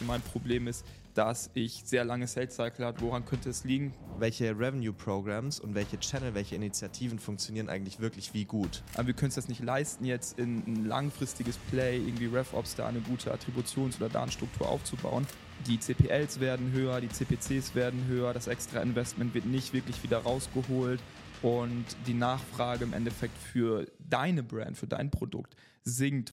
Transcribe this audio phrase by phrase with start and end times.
[0.00, 3.00] Beispiel mein Problem ist, dass ich sehr lange Sales Cycle habe.
[3.00, 3.92] Woran könnte es liegen?
[4.18, 8.82] Welche Revenue Programs und welche Channel, welche Initiativen funktionieren eigentlich wirklich wie gut?
[8.94, 12.86] Aber wir können es das nicht leisten, jetzt in ein langfristiges Play irgendwie RevOps da
[12.86, 15.26] eine gute Attributions- oder Datenstruktur aufzubauen.
[15.66, 20.18] Die CPLs werden höher, die CPCs werden höher, das extra Investment wird nicht wirklich wieder
[20.18, 21.00] rausgeholt
[21.42, 25.54] und die Nachfrage im Endeffekt für deine Brand, für dein Produkt
[25.84, 26.32] sinkt.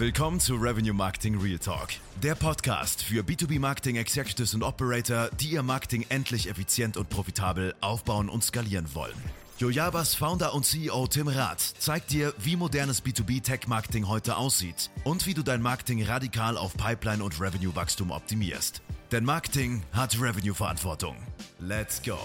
[0.00, 1.90] Willkommen zu Revenue Marketing Real Talk,
[2.22, 7.74] der Podcast für B2B Marketing Executives und Operator, die ihr Marketing endlich effizient und profitabel
[7.82, 9.12] aufbauen und skalieren wollen.
[9.58, 14.88] Jojabas Founder und CEO Tim Rath zeigt dir, wie modernes B2B Tech Marketing heute aussieht
[15.04, 18.80] und wie du dein Marketing radikal auf Pipeline und Revenue Wachstum optimierst.
[19.12, 21.16] Denn Marketing hat Revenue Verantwortung.
[21.58, 22.16] Let's go.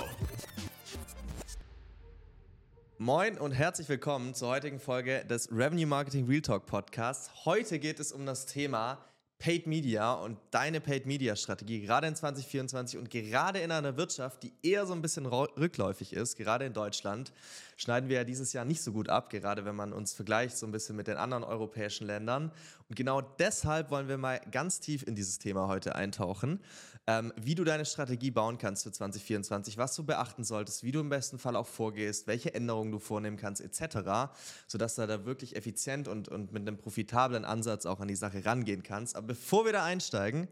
[2.98, 7.30] Moin und herzlich willkommen zur heutigen Folge des Revenue Marketing Real Talk Podcasts.
[7.44, 9.00] Heute geht es um das Thema
[9.38, 14.44] Paid Media und deine Paid Media Strategie, gerade in 2024 und gerade in einer Wirtschaft,
[14.44, 17.34] die eher so ein bisschen rückläufig ist, gerade in Deutschland,
[17.76, 20.66] schneiden wir ja dieses Jahr nicht so gut ab, gerade wenn man uns vergleicht so
[20.66, 22.52] ein bisschen mit den anderen europäischen Ländern.
[22.90, 26.62] Und genau deshalb wollen wir mal ganz tief in dieses Thema heute eintauchen,
[27.08, 31.00] ähm, wie du deine Strategie bauen kannst für 2024, was du beachten solltest, wie du
[31.00, 34.34] im besten Fall auch vorgehst, welche Änderungen du vornehmen kannst, etc.,
[34.68, 38.46] sodass du da wirklich effizient und, und mit einem profitablen Ansatz auch an die Sache
[38.46, 39.16] rangehen kannst.
[39.16, 40.48] Aber bevor wir da einsteigen,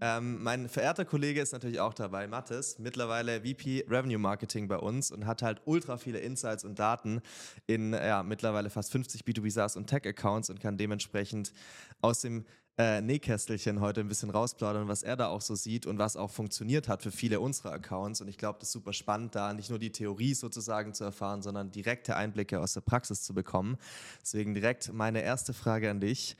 [0.00, 5.10] ähm, mein verehrter Kollege ist natürlich auch dabei, Mathis, mittlerweile VP Revenue Marketing bei uns
[5.10, 7.20] und hat halt ultra viele Insights und Daten
[7.66, 11.52] in ja, mittlerweile fast 50 B2B SaaS und Tech Accounts und kann dementsprechend
[12.00, 12.44] aus dem
[12.78, 16.30] äh, Nähkästelchen heute ein bisschen rausplaudern, was er da auch so sieht und was auch
[16.30, 18.20] funktioniert hat für viele unserer Accounts.
[18.20, 21.42] Und ich glaube, das ist super spannend, da nicht nur die Theorie sozusagen zu erfahren,
[21.42, 23.76] sondern direkte Einblicke aus der Praxis zu bekommen.
[24.22, 26.36] Deswegen direkt meine erste Frage an dich.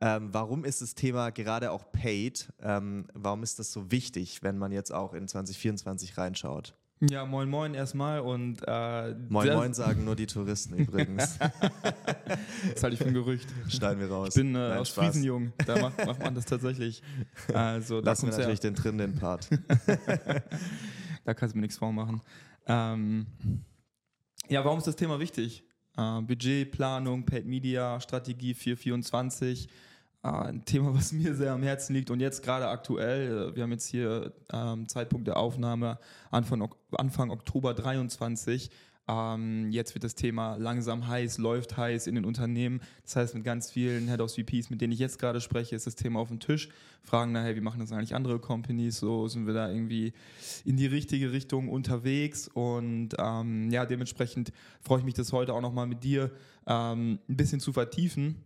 [0.00, 4.56] Ähm, warum ist das Thema gerade auch Paid, ähm, warum ist das so wichtig, wenn
[4.56, 6.74] man jetzt auch in 2024 reinschaut?
[7.08, 11.38] Ja, moin moin erstmal und äh, Moin moin sagen nur die Touristen übrigens.
[12.74, 13.48] das halte ich für ein Gerücht.
[13.68, 14.28] Schneiden wir raus.
[14.28, 17.02] Ich bin äh, Nein, aus Friesenjung, da macht, macht, man das tatsächlich.
[17.54, 18.70] Also, Lassen wir natürlich ja.
[18.70, 19.48] den drin, den Part.
[21.24, 22.20] da kannst du mir nichts vormachen.
[22.66, 23.26] Ähm,
[24.48, 25.64] ja, warum ist das Thema wichtig?
[25.96, 29.89] Äh, Budgetplanung, Paid Media, Strategie 424 Ah,
[30.22, 33.72] ein Thema, was mir sehr am Herzen liegt und jetzt gerade aktuell, äh, wir haben
[33.72, 35.98] jetzt hier ähm, Zeitpunkt der Aufnahme
[36.30, 38.70] Anfang, Anfang Oktober 23.
[39.08, 42.80] Ähm, jetzt wird das Thema langsam heiß, läuft heiß in den Unternehmen.
[43.02, 45.86] Das heißt, mit ganz vielen Head of VPs, mit denen ich jetzt gerade spreche, ist
[45.86, 46.68] das Thema auf dem Tisch.
[47.02, 48.98] Fragen nachher, wie machen das eigentlich andere Companies?
[48.98, 50.12] So sind wir da irgendwie
[50.64, 52.46] in die richtige Richtung unterwegs.
[52.46, 56.30] Und ähm, ja, dementsprechend freue ich mich, das heute auch nochmal mit dir
[56.66, 58.36] ähm, ein bisschen zu vertiefen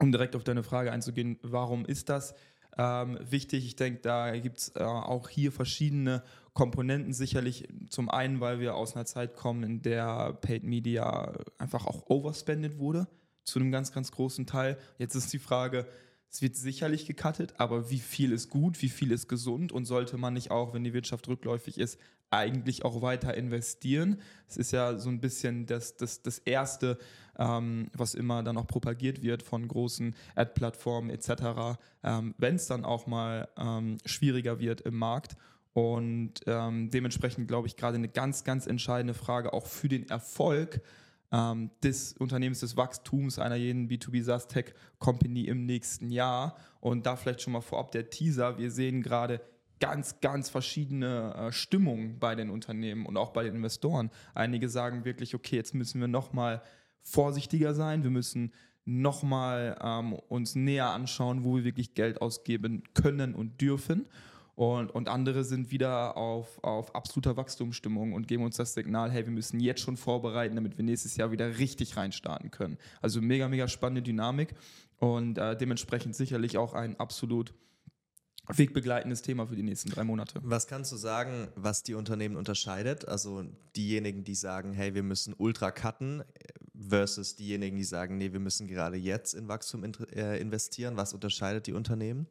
[0.00, 2.34] um direkt auf deine Frage einzugehen, warum ist das
[2.78, 3.66] ähm, wichtig?
[3.66, 6.22] Ich denke, da gibt es äh, auch hier verschiedene
[6.54, 7.12] Komponenten.
[7.12, 12.08] Sicherlich zum einen, weil wir aus einer Zeit kommen, in der Paid Media einfach auch
[12.08, 13.06] overspendet wurde,
[13.44, 14.78] zu einem ganz, ganz großen Teil.
[14.98, 15.86] Jetzt ist die Frage,
[16.30, 20.16] es wird sicherlich gecuttet, aber wie viel ist gut, wie viel ist gesund und sollte
[20.16, 21.98] man nicht auch, wenn die Wirtschaft rückläufig ist,
[22.30, 24.20] eigentlich auch weiter investieren?
[24.48, 26.98] Es ist ja so ein bisschen das, das, das Erste,
[27.40, 32.84] ähm, was immer dann auch propagiert wird von großen Ad-Plattformen etc., ähm, wenn es dann
[32.84, 35.36] auch mal ähm, schwieriger wird im Markt.
[35.72, 40.80] Und ähm, dementsprechend glaube ich gerade eine ganz, ganz entscheidende Frage auch für den Erfolg
[41.32, 46.56] ähm, des Unternehmens, des Wachstums einer jeden B2B SaaS Tech Company im nächsten Jahr.
[46.80, 48.58] Und da vielleicht schon mal vorab der Teaser.
[48.58, 49.40] Wir sehen gerade
[49.78, 54.10] ganz, ganz verschiedene äh, Stimmungen bei den Unternehmen und auch bei den Investoren.
[54.34, 56.60] Einige sagen wirklich, okay, jetzt müssen wir nochmal
[57.02, 58.02] vorsichtiger sein.
[58.02, 58.52] Wir müssen
[58.84, 64.06] nochmal ähm, uns näher anschauen, wo wir wirklich Geld ausgeben können und dürfen.
[64.56, 69.24] Und, und andere sind wieder auf, auf absoluter Wachstumsstimmung und geben uns das Signal, hey,
[69.24, 72.76] wir müssen jetzt schon vorbereiten, damit wir nächstes Jahr wieder richtig reinstarten können.
[73.00, 74.54] Also mega, mega spannende Dynamik
[74.98, 77.54] und äh, dementsprechend sicherlich auch ein absolut
[78.48, 80.40] wegbegleitendes Thema für die nächsten drei Monate.
[80.42, 83.08] Was kannst du sagen, was die Unternehmen unterscheidet?
[83.08, 83.44] Also
[83.76, 86.22] diejenigen, die sagen, hey, wir müssen ultra cutten
[86.88, 90.96] versus diejenigen, die sagen, nee, wir müssen gerade jetzt in Wachstum äh, investieren.
[90.96, 92.26] Was unterscheidet die Unternehmen?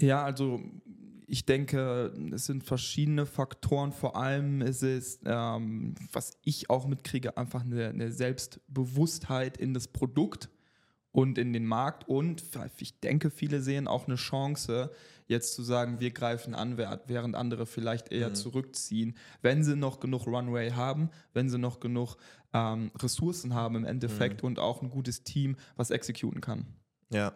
[0.00, 0.60] Ja, also
[1.26, 3.92] ich denke, es sind verschiedene Faktoren.
[3.92, 9.88] Vor allem ist es, ähm, was ich auch mitkriege, einfach eine, eine, Selbstbewusstheit in das
[9.88, 10.48] Produkt
[11.12, 12.08] und in den Markt.
[12.08, 12.42] Und
[12.78, 14.90] ich denke, viele sehen auch eine Chance,
[15.28, 18.34] jetzt zu sagen, wir greifen an, während andere vielleicht eher mhm.
[18.34, 22.16] zurückziehen, wenn sie noch genug Runway haben, wenn sie noch genug
[22.52, 24.48] ähm, Ressourcen haben im Endeffekt mhm.
[24.48, 26.66] und auch ein gutes Team, was exekuten kann.
[27.10, 27.34] Ja.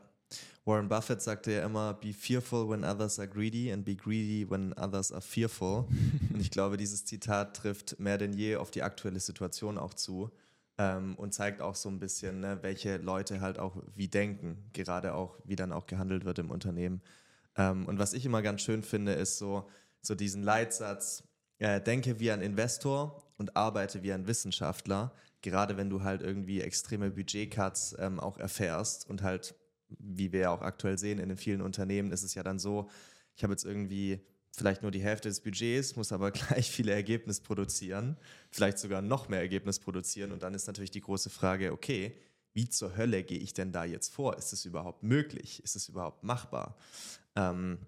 [0.65, 4.73] Warren Buffett sagte ja immer, be fearful when others are greedy and be greedy when
[4.75, 5.87] others are fearful.
[6.33, 10.31] und ich glaube, dieses Zitat trifft mehr denn je auf die aktuelle Situation auch zu
[10.79, 15.15] ähm, und zeigt auch so ein bisschen, ne, welche Leute halt auch wie denken, gerade
[15.15, 17.03] auch, wie dann auch gehandelt wird im Unternehmen.
[17.57, 19.69] Ähm, und was ich immer ganz schön finde, ist so,
[20.01, 21.25] so diesen Leitsatz,
[21.59, 25.13] äh, denke wie ein Investor und arbeite wie ein Wissenschaftler,
[25.43, 29.55] gerade wenn du halt irgendwie extreme Budgetcuts ähm, auch erfährst und halt,
[29.89, 32.89] wie wir ja auch aktuell sehen, in den vielen Unternehmen ist es ja dann so,
[33.37, 34.21] ich habe jetzt irgendwie
[34.55, 38.17] vielleicht nur die Hälfte des Budgets, muss aber gleich viele Ergebnisse produzieren,
[38.51, 40.33] vielleicht sogar noch mehr Ergebnis produzieren.
[40.33, 42.17] Und dann ist natürlich die große Frage, okay,
[42.55, 44.37] wie zur Hölle gehe ich denn da jetzt vor?
[44.37, 45.63] Ist es überhaupt möglich?
[45.65, 46.77] Ist es überhaupt machbar?
[47.37, 47.79] Ähm,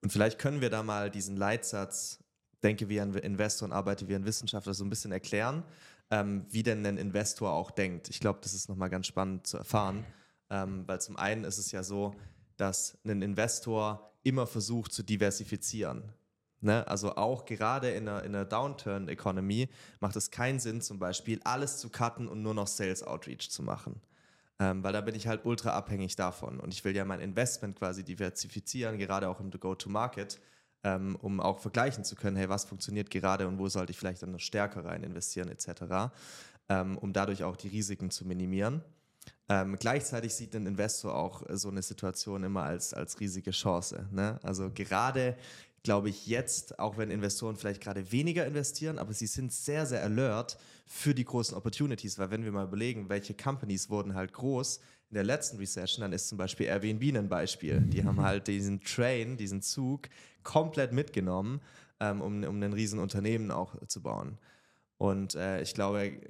[0.00, 2.22] und vielleicht können wir da mal diesen Leitsatz,
[2.62, 5.64] denke wie ein Investor und arbeite wie ein Wissenschaftler, so ein bisschen erklären,
[6.10, 8.08] ähm, wie denn ein Investor auch denkt.
[8.08, 10.04] Ich glaube, das ist nochmal ganz spannend zu erfahren,
[10.50, 12.14] ähm, weil zum einen ist es ja so,
[12.56, 16.12] dass ein Investor immer versucht zu diversifizieren.
[16.60, 16.86] Ne?
[16.88, 19.68] Also auch gerade in einer, in einer Downturn-Economy
[20.00, 23.62] macht es keinen Sinn, zum Beispiel alles zu cutten und nur noch Sales Outreach zu
[23.62, 24.00] machen.
[24.60, 26.58] Ähm, weil da bin ich halt ultra abhängig davon.
[26.58, 30.40] Und ich will ja mein Investment quasi diversifizieren, gerade auch im Go-to-Market,
[30.82, 34.22] ähm, um auch vergleichen zu können, hey, was funktioniert gerade und wo sollte ich vielleicht
[34.22, 36.12] dann noch stärker rein investieren, etc.,
[36.68, 38.82] ähm, um dadurch auch die Risiken zu minimieren.
[39.48, 44.06] Ähm, gleichzeitig sieht ein Investor auch äh, so eine Situation immer als, als riesige Chance.
[44.10, 44.38] Ne?
[44.42, 45.36] Also gerade,
[45.82, 50.02] glaube ich, jetzt, auch wenn Investoren vielleicht gerade weniger investieren, aber sie sind sehr, sehr
[50.02, 54.80] alert für die großen Opportunities, weil wenn wir mal überlegen, welche Companies wurden halt groß
[55.10, 57.80] in der letzten Recession, dann ist zum Beispiel Airbnb ein Beispiel.
[57.80, 60.08] Die haben halt diesen Train, diesen Zug
[60.42, 61.60] komplett mitgenommen,
[62.00, 64.38] ähm, um, um ein Riesenunternehmen auch zu bauen.
[64.98, 66.20] Und äh, ich glaube,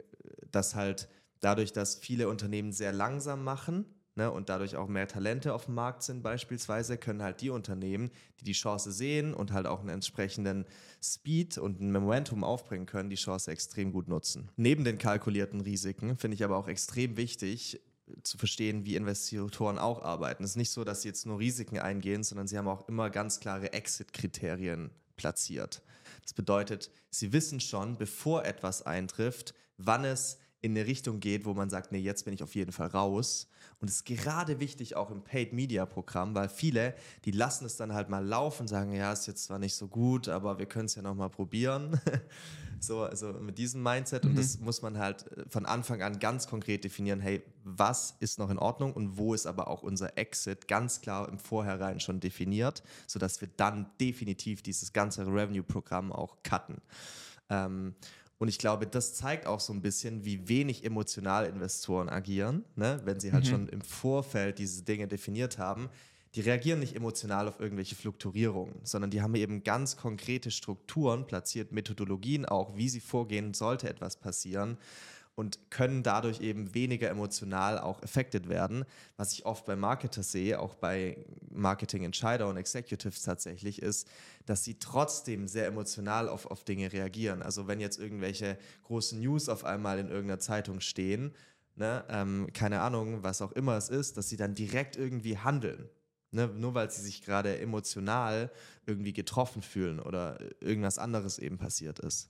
[0.50, 1.08] dass halt
[1.40, 3.86] dadurch, dass viele Unternehmen sehr langsam machen
[4.18, 8.10] ne, und dadurch auch mehr Talente auf dem Markt sind beispielsweise, können halt die Unternehmen,
[8.40, 10.66] die die Chance sehen und halt auch einen entsprechenden
[11.02, 14.50] Speed und ein Momentum aufbringen können, die Chance extrem gut nutzen.
[14.56, 17.80] Neben den kalkulierten Risiken finde ich aber auch extrem wichtig,
[18.22, 20.42] zu verstehen, wie Investoren auch arbeiten.
[20.42, 23.10] Es ist nicht so, dass sie jetzt nur Risiken eingehen, sondern sie haben auch immer
[23.10, 25.82] ganz klare Exit-Kriterien platziert.
[26.22, 31.54] Das bedeutet, sie wissen schon, bevor etwas eintrifft, wann es in eine Richtung geht, wo
[31.54, 33.48] man sagt, nee, jetzt bin ich auf jeden Fall raus.
[33.80, 36.94] Und es ist gerade wichtig auch im Paid Media Programm, weil viele,
[37.24, 40.28] die lassen es dann halt mal laufen, sagen, ja, ist jetzt zwar nicht so gut,
[40.28, 42.00] aber wir können es ja noch mal probieren.
[42.80, 44.30] so, also mit diesem Mindset mhm.
[44.30, 48.40] und das muss man halt äh, von Anfang an ganz konkret definieren, hey, was ist
[48.40, 52.18] noch in Ordnung und wo ist aber auch unser Exit ganz klar im Vorhinein schon
[52.18, 56.78] definiert, sodass wir dann definitiv dieses ganze Revenue Programm auch cutten.
[57.48, 57.94] Ähm,
[58.38, 63.00] und ich glaube, das zeigt auch so ein bisschen, wie wenig emotional Investoren agieren, ne?
[63.04, 63.48] wenn sie halt mhm.
[63.48, 65.88] schon im Vorfeld diese Dinge definiert haben.
[66.34, 71.72] Die reagieren nicht emotional auf irgendwelche Fluktuierungen, sondern die haben eben ganz konkrete Strukturen platziert,
[71.72, 74.78] Methodologien auch, wie sie vorgehen, sollte etwas passieren
[75.38, 78.84] und können dadurch eben weniger emotional auch affected werden.
[79.16, 84.08] Was ich oft bei Marketers sehe, auch bei Marketing-Entscheider und Executives tatsächlich, ist,
[84.46, 87.40] dass sie trotzdem sehr emotional auf, auf Dinge reagieren.
[87.42, 91.32] Also wenn jetzt irgendwelche großen News auf einmal in irgendeiner Zeitung stehen,
[91.76, 95.88] ne, ähm, keine Ahnung, was auch immer es ist, dass sie dann direkt irgendwie handeln.
[96.32, 98.50] Ne, nur weil sie sich gerade emotional
[98.86, 102.28] irgendwie getroffen fühlen oder irgendwas anderes eben passiert ist.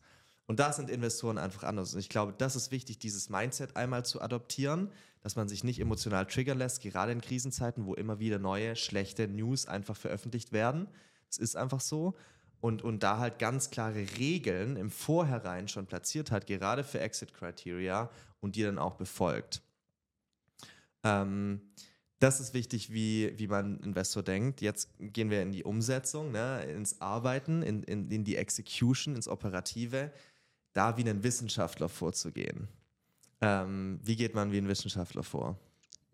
[0.49, 1.93] Und da sind Investoren einfach anders.
[1.93, 4.91] Und ich glaube, das ist wichtig, dieses Mindset einmal zu adoptieren,
[5.21, 9.29] dass man sich nicht emotional triggern lässt, gerade in Krisenzeiten, wo immer wieder neue, schlechte
[9.29, 10.89] News einfach veröffentlicht werden.
[11.31, 12.17] Es ist einfach so.
[12.63, 18.11] Und, und da halt ganz klare Regeln im Vorhinein schon platziert hat, gerade für Exit-Criteria
[18.41, 19.61] und die dann auch befolgt.
[21.05, 21.61] Ähm,
[22.21, 24.63] das ist wichtig, wie, wie man Investor denkt.
[24.63, 29.29] Jetzt gehen wir in die Umsetzung, ne, ins Arbeiten, in, in, in die Execution, ins
[29.29, 30.11] Operative
[30.79, 32.69] da wie ein Wissenschaftler vorzugehen.
[33.41, 35.59] Ähm, wie geht man wie ein Wissenschaftler vor?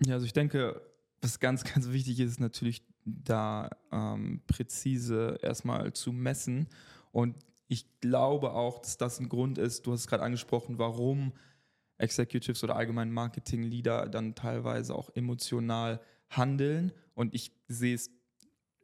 [0.06, 0.80] Ja, also ich denke,
[1.20, 6.68] was ganz, ganz wichtig ist, ist natürlich da ähm, präzise erstmal zu messen.
[7.12, 7.36] Und
[7.68, 11.34] ich glaube auch, dass das ein Grund ist, du hast es gerade angesprochen, warum
[11.98, 16.92] Executives oder allgemein Marketing-Leader dann teilweise auch emotional handeln.
[17.14, 18.10] Und ich sehe es,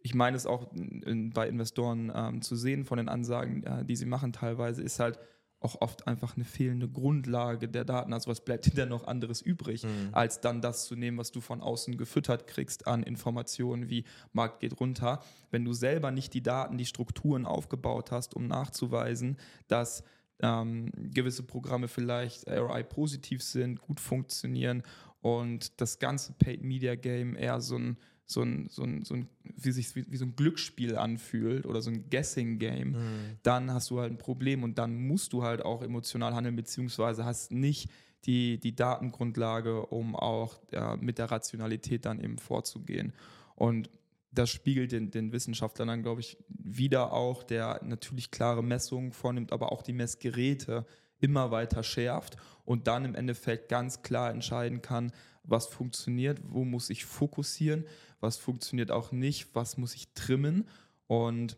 [0.02, 3.96] ich meine es auch in, bei Investoren ähm, zu sehen von den Ansagen, äh, die
[3.96, 5.18] sie machen teilweise, ist halt,
[5.60, 8.12] auch oft einfach eine fehlende Grundlage der Daten.
[8.12, 10.08] Also was bleibt dir denn noch anderes übrig, mhm.
[10.12, 14.60] als dann das zu nehmen, was du von außen gefüttert kriegst an Informationen wie Markt
[14.60, 15.20] geht runter.
[15.50, 19.36] Wenn du selber nicht die Daten, die Strukturen aufgebaut hast, um nachzuweisen,
[19.68, 20.02] dass
[20.42, 24.82] ähm, gewisse Programme vielleicht ROI positiv sind, gut funktionieren
[25.20, 27.98] und das ganze Paid Media Game eher so ein,
[28.30, 31.82] so ein, so ein, so ein wie sich wie, wie, so ein Glücksspiel anfühlt oder
[31.82, 33.38] so ein Guessing Game, mhm.
[33.42, 37.24] dann hast du halt ein Problem und dann musst du halt auch emotional handeln, beziehungsweise
[37.24, 37.90] hast nicht
[38.24, 43.12] die, die Datengrundlage, um auch ja, mit der Rationalität dann eben vorzugehen.
[43.56, 43.90] Und
[44.32, 49.52] das spiegelt den, den Wissenschaftlern dann, glaube ich, wieder auch, der natürlich klare Messungen vornimmt,
[49.52, 50.86] aber auch die Messgeräte
[51.18, 55.12] immer weiter schärft und dann im Endeffekt ganz klar entscheiden kann,
[55.50, 57.84] was funktioniert, wo muss ich fokussieren,
[58.20, 60.68] was funktioniert auch nicht, was muss ich trimmen.
[61.06, 61.56] Und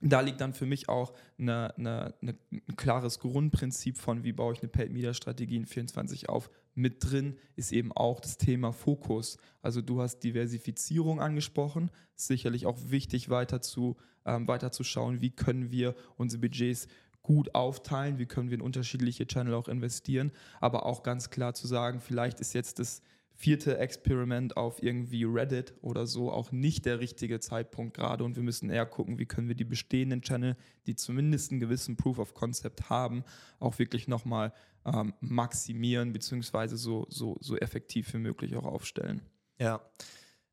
[0.00, 4.52] da liegt dann für mich auch eine, eine, eine, ein klares Grundprinzip von, wie baue
[4.52, 6.50] ich eine Paid-Media-Strategie in 24 auf.
[6.74, 9.38] Mit drin ist eben auch das Thema Fokus.
[9.62, 13.96] Also du hast Diversifizierung angesprochen, sicherlich auch wichtig weiter zu,
[14.26, 16.88] ähm, weiter zu schauen, wie können wir unsere Budgets
[17.26, 20.30] gut aufteilen, wie können wir in unterschiedliche Channel auch investieren,
[20.60, 23.02] aber auch ganz klar zu sagen, vielleicht ist jetzt das
[23.34, 28.44] vierte Experiment auf irgendwie Reddit oder so auch nicht der richtige Zeitpunkt gerade und wir
[28.44, 30.56] müssen eher gucken, wie können wir die bestehenden Channel,
[30.86, 33.24] die zumindest einen gewissen Proof of Concept haben,
[33.58, 34.52] auch wirklich nochmal
[34.84, 39.20] ähm, maximieren beziehungsweise so, so, so effektiv wie möglich auch aufstellen.
[39.58, 39.80] Ja.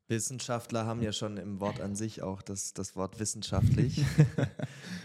[0.08, 4.04] Wissenschaftler haben ja schon im Wort an sich auch das, das Wort wissenschaftlich.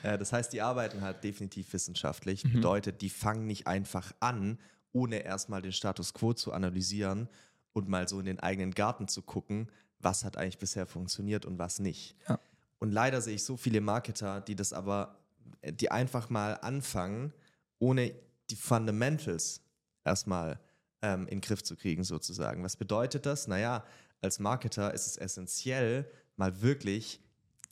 [0.01, 2.45] Äh, das heißt, die arbeiten halt definitiv wissenschaftlich.
[2.45, 2.53] Mhm.
[2.53, 4.57] Bedeutet, die fangen nicht einfach an,
[4.93, 7.27] ohne erstmal den Status quo zu analysieren
[7.73, 11.59] und mal so in den eigenen Garten zu gucken, was hat eigentlich bisher funktioniert und
[11.59, 12.15] was nicht.
[12.29, 12.39] Ja.
[12.79, 15.19] Und leider sehe ich so viele Marketer, die das aber,
[15.65, 17.33] die einfach mal anfangen,
[17.79, 18.13] ohne
[18.49, 19.61] die Fundamentals
[20.05, 20.59] erstmal
[21.01, 22.63] ähm, in den Griff zu kriegen, sozusagen.
[22.63, 23.47] Was bedeutet das?
[23.47, 23.83] Naja,
[24.21, 27.21] als Marketer ist es essentiell, mal wirklich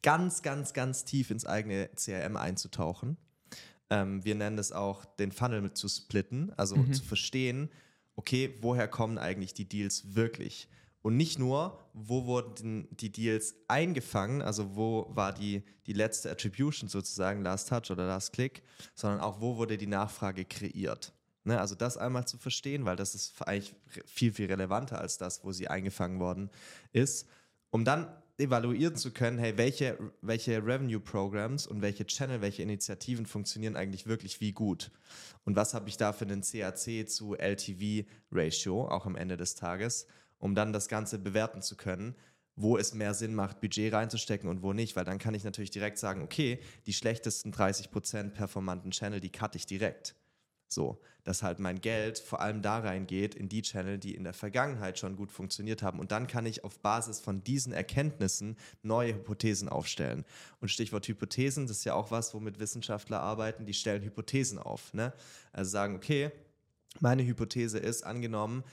[0.02, 3.18] ganz, ganz, ganz tief ins eigene CRM einzutauchen.
[3.90, 6.94] Ähm, wir nennen das auch den Funnel mit zu splitten, also mhm.
[6.94, 7.70] zu verstehen,
[8.16, 10.70] okay, woher kommen eigentlich die Deals wirklich?
[11.02, 16.90] Und nicht nur, wo wurden die Deals eingefangen, also wo war die, die letzte Attribution
[16.90, 18.64] sozusagen, Last Touch oder Last Click,
[18.94, 21.14] sondern auch, wo wurde die Nachfrage kreiert.
[21.48, 23.74] Ne, also das einmal zu verstehen, weil das ist eigentlich
[24.06, 26.50] viel, viel relevanter als das, wo sie eingefangen worden
[26.92, 27.26] ist,
[27.70, 33.78] um dann evaluieren zu können, hey, welche, welche Revenue-Programs und welche Channel, welche Initiativen funktionieren
[33.78, 34.92] eigentlich wirklich wie gut.
[35.46, 40.06] Und was habe ich da für einen CAC zu LTV-Ratio, auch am Ende des Tages,
[40.40, 42.14] um dann das Ganze bewerten zu können,
[42.58, 45.72] wo es mehr Sinn macht, Budget reinzustecken und wo nicht, weil dann kann ich natürlich
[45.72, 50.14] direkt sagen, okay, die schlechtesten 30% performanten Channel, die cutte ich direkt.
[50.68, 54.32] So, dass halt mein Geld vor allem da reingeht in die Channel, die in der
[54.32, 56.00] Vergangenheit schon gut funktioniert haben.
[56.00, 60.24] Und dann kann ich auf Basis von diesen Erkenntnissen neue Hypothesen aufstellen.
[60.62, 64.94] Und Stichwort Hypothesen, das ist ja auch was, womit Wissenschaftler arbeiten, die stellen Hypothesen auf.
[64.94, 65.12] Ne?
[65.52, 66.32] Also sagen, okay,
[67.02, 68.64] meine Hypothese ist angenommen,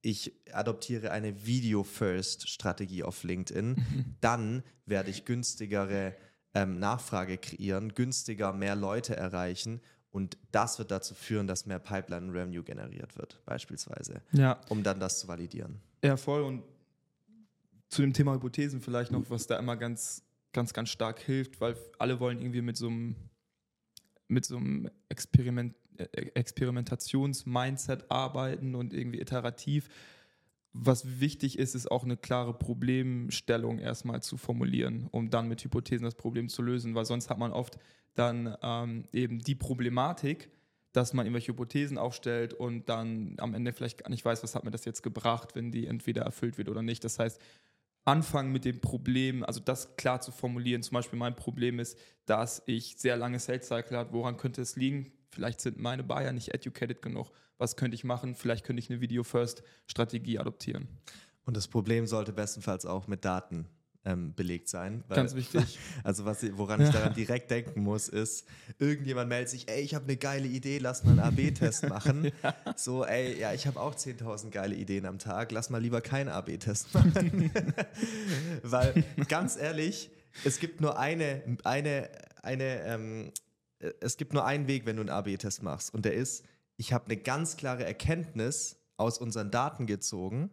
[0.00, 4.16] ich adoptiere eine Video-First-Strategie auf LinkedIn, mhm.
[4.22, 6.16] dann werde ich günstigere
[6.54, 9.82] ähm, Nachfrage kreieren, günstiger mehr Leute erreichen
[10.14, 14.22] und das wird dazu führen, dass mehr Pipeline Revenue generiert wird, beispielsweise.
[14.30, 14.60] Ja.
[14.68, 15.80] Um dann das zu validieren.
[16.04, 16.42] Ja, voll.
[16.42, 16.62] Und
[17.88, 21.76] zu dem Thema Hypothesen vielleicht noch, was da immer ganz, ganz, ganz stark hilft, weil
[21.98, 23.16] alle wollen irgendwie mit so einem,
[24.28, 29.88] mit so einem Experiment, äh, Experimentations-Mindset arbeiten und irgendwie iterativ.
[30.76, 36.04] Was wichtig ist, ist auch eine klare Problemstellung erstmal zu formulieren, um dann mit Hypothesen
[36.04, 37.78] das Problem zu lösen, weil sonst hat man oft
[38.14, 40.50] dann ähm, eben die Problematik,
[40.92, 44.64] dass man irgendwelche Hypothesen aufstellt und dann am Ende vielleicht gar nicht weiß, was hat
[44.64, 47.04] mir das jetzt gebracht, wenn die entweder erfüllt wird oder nicht.
[47.04, 47.40] Das heißt,
[48.04, 50.82] anfangen mit dem Problem, also das klar zu formulieren.
[50.82, 54.12] Zum Beispiel mein Problem ist, dass ich sehr lange Sales Cycle habe.
[54.12, 55.12] Woran könnte es liegen?
[55.34, 57.30] Vielleicht sind meine Buyer nicht educated genug.
[57.58, 58.34] Was könnte ich machen?
[58.34, 60.88] Vielleicht könnte ich eine Video-First-Strategie adoptieren.
[61.44, 63.66] Und das Problem sollte bestenfalls auch mit Daten
[64.04, 65.02] ähm, belegt sein.
[65.08, 65.78] Weil, Ganz wichtig.
[66.04, 68.46] Also was, woran ich daran direkt denken muss, ist,
[68.78, 72.30] irgendjemand meldet sich, ey, ich habe eine geile Idee, lass mal einen AB-Test machen.
[72.42, 72.54] ja.
[72.76, 76.28] So, ey, ja, ich habe auch 10.000 geile Ideen am Tag, lass mal lieber keinen
[76.28, 77.50] AB-Test machen.
[78.62, 80.10] weil, ganz ehrlich,
[80.44, 82.10] es gibt nur eine, eine,
[82.42, 83.32] eine, ähm,
[84.00, 85.92] es gibt nur einen Weg, wenn du einen AB-Test machst.
[85.92, 86.44] Und der ist,
[86.76, 90.50] ich habe eine ganz klare Erkenntnis aus unseren Daten gezogen,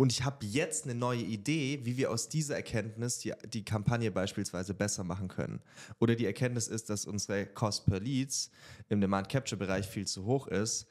[0.00, 4.10] und ich habe jetzt eine neue Idee, wie wir aus dieser Erkenntnis die, die Kampagne
[4.10, 5.60] beispielsweise besser machen können.
[5.98, 8.50] Oder die Erkenntnis ist, dass unsere Cost per Leads
[8.88, 10.86] im Demand Capture Bereich viel zu hoch ist.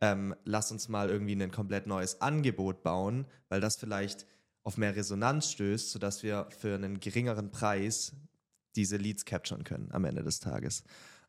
[0.00, 4.26] Ähm, lass uns mal irgendwie ein komplett neues Angebot bauen, weil das vielleicht
[4.62, 8.12] auf mehr Resonanz stößt, sodass wir für einen geringeren Preis
[8.76, 10.84] diese Leads capturen können am Ende des Tages.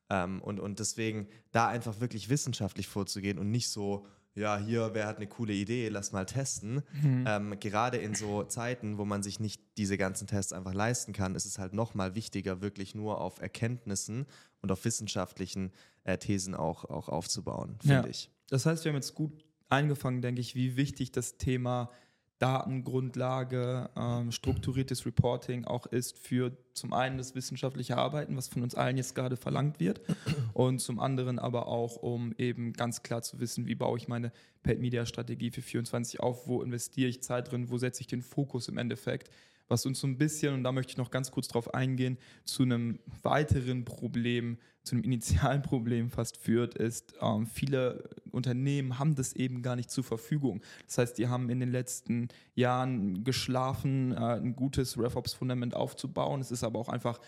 [0.09, 4.05] Ähm, und, und deswegen da einfach wirklich wissenschaftlich vorzugehen und nicht so
[4.35, 6.81] ja, hier, wer hat eine coole Idee, lass mal testen.
[7.03, 7.23] Mhm.
[7.27, 11.35] Ähm, gerade in so Zeiten, wo man sich nicht diese ganzen Tests einfach leisten kann,
[11.35, 14.25] ist es halt nochmal wichtiger, wirklich nur auf Erkenntnissen
[14.63, 15.71] und auf wissenschaftlichen
[16.03, 18.07] äh, Thesen auch, auch aufzubauen, finde Ja.
[18.07, 18.31] ich.
[18.49, 21.91] Das heißt, wir haben jetzt gut eingefangen, denke ich, wie wichtig das Thema
[22.39, 28.75] Datengrundlage, ähm, strukturiertes Reporting auch ist für zum einen das wissenschaftliche Arbeiten, was von uns
[28.75, 30.01] allen jetzt gerade verlangt wird,
[30.53, 34.31] und zum anderen aber auch, um eben ganz klar zu wissen, wie baue ich meine
[34.63, 38.77] Paid-Media-Strategie für 24 auf, wo investiere ich Zeit drin, wo setze ich den Fokus im
[38.77, 39.29] Endeffekt,
[39.73, 42.63] was uns so ein bisschen, und da möchte ich noch ganz kurz drauf eingehen, zu
[42.63, 49.33] einem weiteren Problem, zu einem initialen Problem fast führt, ist, ähm, viele Unternehmen haben das
[49.33, 50.61] eben gar nicht zur Verfügung.
[50.85, 56.39] Das heißt, die haben in den letzten Jahren geschlafen, äh, ein gutes RevOps-Fundament aufzubauen.
[56.39, 57.19] Es ist aber auch einfach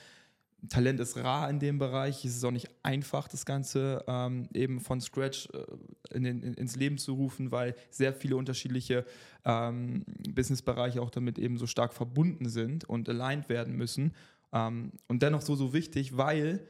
[0.70, 2.26] Talent ist rar in dem Bereich.
[2.26, 6.76] Es ist auch nicht einfach, das Ganze ähm, eben von Scratch äh, in in, ins
[6.76, 9.06] Leben zu rufen, weil sehr viele unterschiedliche
[9.44, 14.14] ähm, Businessbereiche auch damit eben so stark verbunden sind und aligned werden müssen.
[14.54, 16.66] Ähm, und dennoch so, so wichtig, weil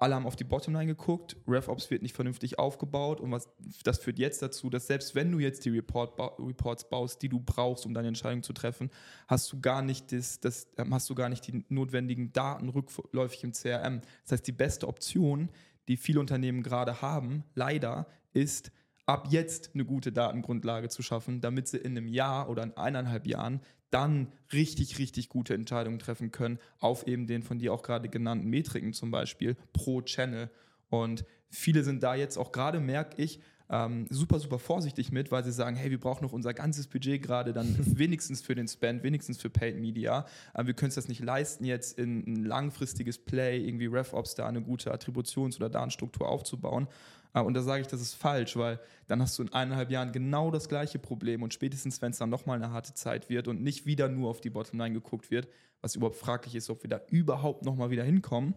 [0.00, 3.50] alle haben auf die Bottomline geguckt, RevOps wird nicht vernünftig aufgebaut und was,
[3.84, 7.38] das führt jetzt dazu, dass selbst wenn du jetzt die Report Reports baust, die du
[7.38, 8.90] brauchst, um deine Entscheidung zu treffen,
[9.28, 13.44] hast du gar nicht, das, das, ähm, hast du gar nicht die notwendigen Daten rückläufig
[13.44, 14.00] im CRM.
[14.22, 15.50] Das heißt, die beste Option,
[15.86, 18.72] die viele Unternehmen gerade haben, leider, ist
[19.04, 23.26] ab jetzt eine gute Datengrundlage zu schaffen, damit sie in einem Jahr oder in eineinhalb
[23.26, 28.08] Jahren dann richtig, richtig gute Entscheidungen treffen können auf eben den von dir auch gerade
[28.08, 30.50] genannten Metriken zum Beispiel pro Channel.
[30.88, 33.40] Und viele sind da jetzt auch gerade, merke ich,
[33.72, 37.22] ähm, super, super vorsichtig mit, weil sie sagen, hey, wir brauchen noch unser ganzes Budget
[37.22, 40.26] gerade dann wenigstens für den Spend, wenigstens für Paid Media.
[40.52, 44.46] Aber wir können es das nicht leisten, jetzt in ein langfristiges Play, irgendwie RevOps da
[44.46, 46.88] eine gute Attributions- oder Datenstruktur aufzubauen.
[47.34, 50.12] Äh, Und da sage ich, das ist falsch, weil dann hast du in eineinhalb Jahren
[50.12, 53.62] genau das gleiche Problem und spätestens, wenn es dann nochmal eine harte Zeit wird und
[53.62, 55.48] nicht wieder nur auf die Bottomline geguckt wird,
[55.80, 58.54] was überhaupt fraglich ist, ob wir da überhaupt nochmal wieder hinkommen,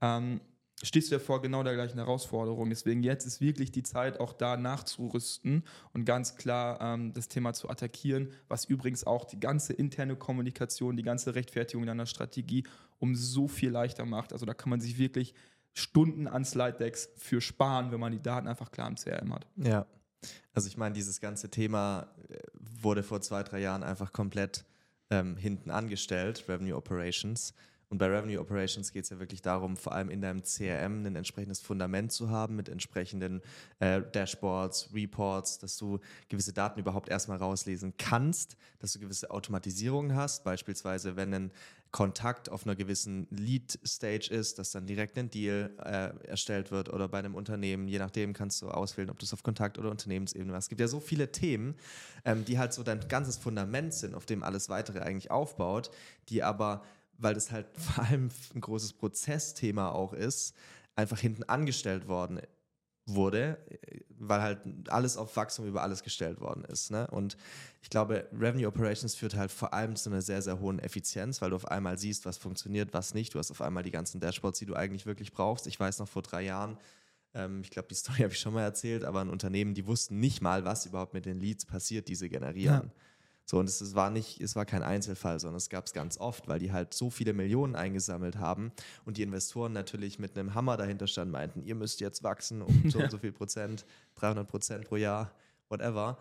[0.00, 0.40] ähm,
[0.82, 2.68] stehst du ja vor genau der gleichen Herausforderung.
[2.70, 7.52] Deswegen jetzt ist wirklich die Zeit, auch da nachzurüsten und ganz klar ähm, das Thema
[7.52, 12.64] zu attackieren, was übrigens auch die ganze interne Kommunikation, die ganze Rechtfertigung deiner Strategie
[12.98, 14.32] um so viel leichter macht.
[14.32, 15.34] Also da kann man sich wirklich
[15.74, 19.46] Stunden an Slide Decks für sparen, wenn man die Daten einfach klar im CRM hat.
[19.56, 19.86] Ja.
[20.52, 24.64] Also ich meine, dieses ganze Thema äh, wurde vor zwei, drei Jahren einfach komplett
[25.10, 27.54] ähm, hinten angestellt, Revenue Operations.
[27.92, 31.14] Und bei Revenue Operations geht es ja wirklich darum, vor allem in deinem CRM ein
[31.14, 33.42] entsprechendes Fundament zu haben mit entsprechenden
[33.80, 35.98] äh, Dashboards, Reports, dass du
[36.30, 41.52] gewisse Daten überhaupt erstmal rauslesen kannst, dass du gewisse Automatisierungen hast, beispielsweise wenn ein
[41.92, 47.06] Kontakt auf einer gewissen Lead-Stage ist, dass dann direkt ein Deal äh, erstellt wird oder
[47.06, 50.50] bei einem Unternehmen, je nachdem kannst du auswählen, ob du es auf Kontakt- oder Unternehmensebene
[50.50, 50.64] machst.
[50.64, 51.76] Es gibt ja so viele Themen,
[52.24, 55.90] ähm, die halt so dein ganzes Fundament sind, auf dem alles weitere eigentlich aufbaut,
[56.30, 56.82] die aber
[57.18, 60.54] weil das halt vor allem ein großes Prozessthema auch ist,
[60.96, 62.40] einfach hinten angestellt worden
[63.06, 63.58] wurde,
[64.18, 66.90] weil halt alles auf Wachstum über alles gestellt worden ist.
[66.90, 67.06] Ne?
[67.08, 67.36] Und
[67.82, 71.50] ich glaube, Revenue Operations führt halt vor allem zu einer sehr, sehr hohen Effizienz, weil
[71.50, 73.34] du auf einmal siehst, was funktioniert, was nicht.
[73.34, 75.66] Du hast auf einmal die ganzen Dashboards, die du eigentlich wirklich brauchst.
[75.66, 76.78] Ich weiß noch vor drei Jahren,
[77.34, 80.20] ähm, ich glaube, die Story habe ich schon mal erzählt, aber ein Unternehmen, die wussten
[80.20, 82.92] nicht mal, was überhaupt mit den Leads passiert, die sie generieren.
[82.94, 83.02] Ja.
[83.44, 86.18] So, und es, es war nicht, es war kein Einzelfall, sondern es gab es ganz
[86.18, 88.72] oft, weil die halt so viele Millionen eingesammelt haben
[89.04, 92.82] und die Investoren natürlich mit einem Hammer dahinter standen, meinten, ihr müsst jetzt wachsen um
[92.90, 95.32] so und so viel Prozent, 300 Prozent pro Jahr,
[95.72, 96.18] whatever.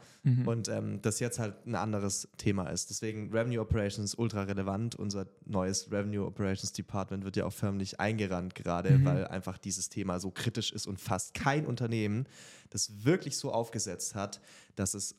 [0.48, 2.90] Und ähm, das jetzt halt ein anderes Thema ist.
[2.90, 4.96] Deswegen Revenue Operations ultra relevant.
[4.96, 10.20] Unser neues Revenue Operations Department wird ja auch förmlich eingerannt gerade, weil einfach dieses Thema
[10.20, 12.26] so kritisch ist und fast kein Unternehmen
[12.70, 14.42] das wirklich so aufgesetzt hat,
[14.76, 15.16] dass es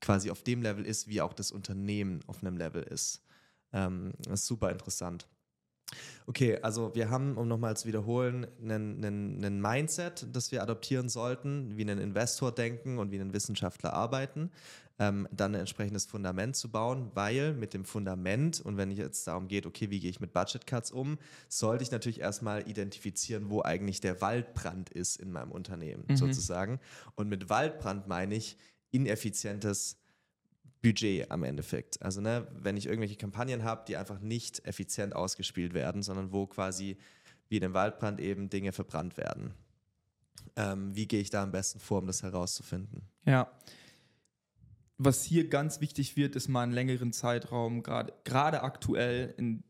[0.00, 3.22] quasi auf dem Level ist, wie auch das Unternehmen auf einem Level ist.
[3.72, 5.26] Ähm, das ist super interessant.
[6.26, 11.08] Okay, also wir haben, um nochmal zu wiederholen, einen, einen, einen Mindset, das wir adoptieren
[11.08, 14.50] sollten, wie ein Investor denken und wie ein Wissenschaftler arbeiten,
[14.98, 19.26] ähm, dann ein entsprechendes Fundament zu bauen, weil mit dem Fundament und wenn es jetzt
[19.26, 23.48] darum geht, okay, wie gehe ich mit Budget Cuts um, sollte ich natürlich erstmal identifizieren,
[23.50, 26.80] wo eigentlich der Waldbrand ist in meinem Unternehmen sozusagen.
[27.14, 28.56] Und mit Waldbrand meine ich
[28.96, 29.98] ineffizientes
[30.82, 32.00] Budget am Endeffekt.
[32.02, 36.46] Also ne, wenn ich irgendwelche Kampagnen habe, die einfach nicht effizient ausgespielt werden, sondern wo
[36.46, 36.96] quasi
[37.48, 39.54] wie in dem Waldbrand eben Dinge verbrannt werden.
[40.56, 43.02] Ähm, wie gehe ich da am besten vor, um das herauszufinden?
[43.24, 43.50] Ja.
[44.98, 49.62] Was hier ganz wichtig wird, ist mal einen längeren Zeitraum, gerade aktuell in,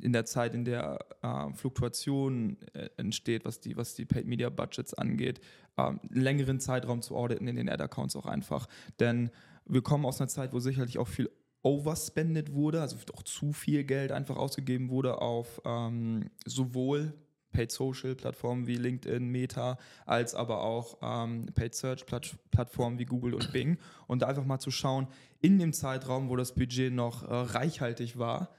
[0.00, 4.50] in der Zeit, in der äh, Fluktuation äh, entsteht, was die, was die Paid Media
[4.50, 5.40] Budgets angeht,
[5.76, 8.66] äh, längeren Zeitraum zu auditen in den Ad-Accounts auch einfach.
[9.00, 9.30] Denn
[9.66, 11.30] wir kommen aus einer Zeit, wo sicherlich auch viel
[11.62, 17.14] overspendet wurde, also auch zu viel Geld einfach ausgegeben wurde auf ähm, sowohl
[17.54, 23.32] Paid Social Plattformen wie LinkedIn, Meta, als aber auch ähm, Paid Search Plattformen wie Google
[23.32, 23.78] und Bing.
[24.06, 25.06] Und da einfach mal zu schauen,
[25.40, 28.50] in dem Zeitraum, wo das Budget noch äh, reichhaltig war,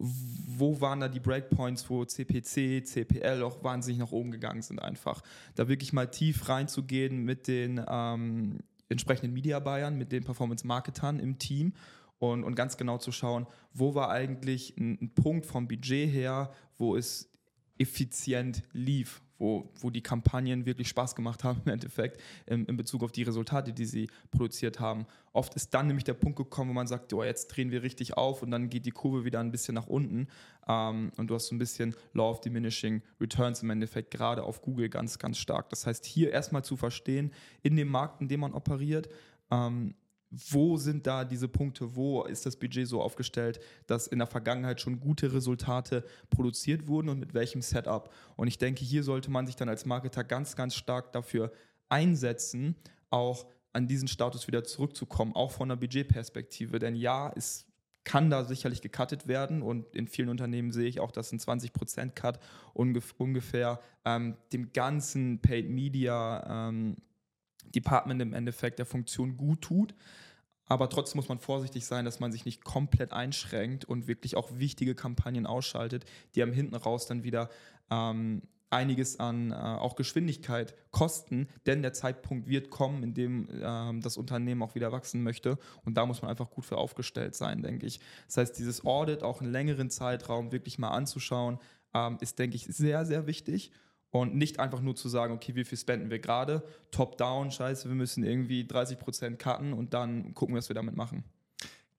[0.00, 5.22] wo waren da die Breakpoints, wo CPC, CPL auch wahnsinnig nach oben gegangen sind einfach.
[5.54, 11.74] Da wirklich mal tief reinzugehen mit den ähm, entsprechenden Media-Buyern, mit den Performance-Marketern im Team
[12.18, 16.52] und, und ganz genau zu schauen, wo war eigentlich ein, ein Punkt vom Budget her,
[16.78, 17.30] wo es
[17.78, 23.02] effizient lief, wo, wo die Kampagnen wirklich Spaß gemacht haben im Endeffekt in, in, Bezug
[23.02, 25.06] auf die Resultate, die sie produziert haben.
[25.32, 28.16] Oft ist dann nämlich der Punkt gekommen, wo man sagt, oh, jetzt drehen wir richtig
[28.16, 30.28] auf und dann geht die Kurve wieder ein bisschen nach unten
[30.68, 34.60] ähm, und du hast so ein bisschen Law of Diminishing Returns im Endeffekt gerade auf
[34.60, 35.70] Google ganz, ganz stark.
[35.70, 39.08] Das heißt, hier erstmal zu verstehen, in dem Markt, in dem man operiert,
[39.50, 39.94] ähm,
[40.30, 44.80] wo sind da diese Punkte, wo ist das Budget so aufgestellt, dass in der Vergangenheit
[44.80, 48.12] schon gute Resultate produziert wurden und mit welchem Setup.
[48.36, 51.52] Und ich denke, hier sollte man sich dann als Marketer ganz, ganz stark dafür
[51.88, 52.76] einsetzen,
[53.10, 56.78] auch an diesen Status wieder zurückzukommen, auch von der Budgetperspektive.
[56.78, 57.66] Denn ja, es
[58.04, 62.10] kann da sicherlich gecuttet werden und in vielen Unternehmen sehe ich auch, dass ein 20%
[62.10, 62.38] Cut
[62.72, 66.96] ungef ungefähr ähm, dem ganzen Paid Media ähm,
[67.74, 69.94] Department im Endeffekt der Funktion gut tut.
[70.66, 74.50] Aber trotzdem muss man vorsichtig sein, dass man sich nicht komplett einschränkt und wirklich auch
[74.54, 76.04] wichtige Kampagnen ausschaltet,
[76.34, 77.50] die am hinten raus dann wieder
[77.90, 84.00] ähm, einiges an äh, auch Geschwindigkeit kosten, denn der Zeitpunkt wird kommen, in dem ähm,
[84.00, 87.62] das Unternehmen auch wieder wachsen möchte und da muss man einfach gut für aufgestellt sein,
[87.62, 87.98] denke ich.
[88.26, 91.58] Das heißt, dieses Audit auch einen längeren Zeitraum wirklich mal anzuschauen,
[91.94, 93.72] ähm, ist, denke ich, sehr, sehr wichtig
[94.10, 97.94] und nicht einfach nur zu sagen, okay, wie viel spenden wir gerade, top-down, scheiße, wir
[97.94, 101.24] müssen irgendwie 30% cutten und dann gucken, was wir damit machen.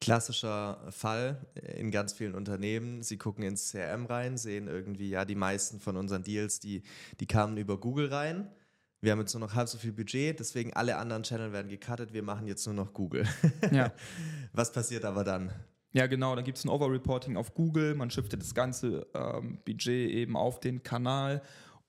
[0.01, 1.45] Klassischer Fall
[1.77, 3.03] in ganz vielen Unternehmen.
[3.03, 6.81] Sie gucken ins CRM rein, sehen irgendwie, ja, die meisten von unseren Deals, die,
[7.19, 8.49] die kamen über Google rein.
[8.99, 12.13] Wir haben jetzt nur noch halb so viel Budget, deswegen alle anderen Channel werden gecuttet,
[12.13, 13.25] wir machen jetzt nur noch Google.
[13.71, 13.91] Ja.
[14.53, 15.51] Was passiert aber dann?
[15.93, 20.09] Ja, genau, dann gibt es ein Overreporting auf Google, man shiftet das ganze ähm, Budget
[20.11, 21.41] eben auf den Kanal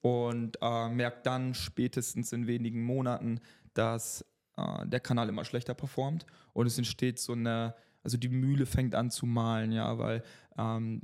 [0.02, 3.40] und äh, merkt dann spätestens in wenigen Monaten,
[3.72, 4.24] dass
[4.56, 6.26] äh, der Kanal immer schlechter performt.
[6.52, 10.22] Und es entsteht so eine, also die Mühle fängt an zu malen, ja, weil
[10.58, 11.02] ähm,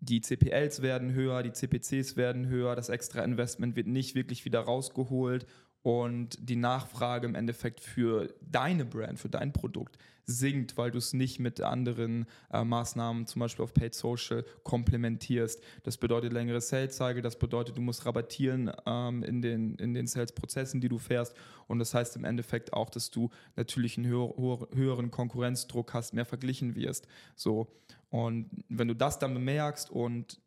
[0.00, 4.60] die CPLs werden höher, die CPCs werden höher, das extra Investment wird nicht wirklich wieder
[4.60, 5.46] rausgeholt
[5.84, 11.12] und die Nachfrage im Endeffekt für deine Brand, für dein Produkt sinkt, weil du es
[11.12, 15.62] nicht mit anderen äh, Maßnahmen, zum Beispiel auf Paid Social, komplementierst.
[15.82, 20.80] Das bedeutet längere Sales-Cycle, das bedeutet, du musst rabattieren ähm, in den, in den Sales-Prozessen,
[20.80, 21.34] die du fährst.
[21.66, 26.24] Und das heißt im Endeffekt auch, dass du natürlich einen höher, höheren Konkurrenzdruck hast, mehr
[26.24, 27.06] verglichen wirst.
[27.36, 27.68] So.
[28.08, 30.40] Und wenn du das dann bemerkst und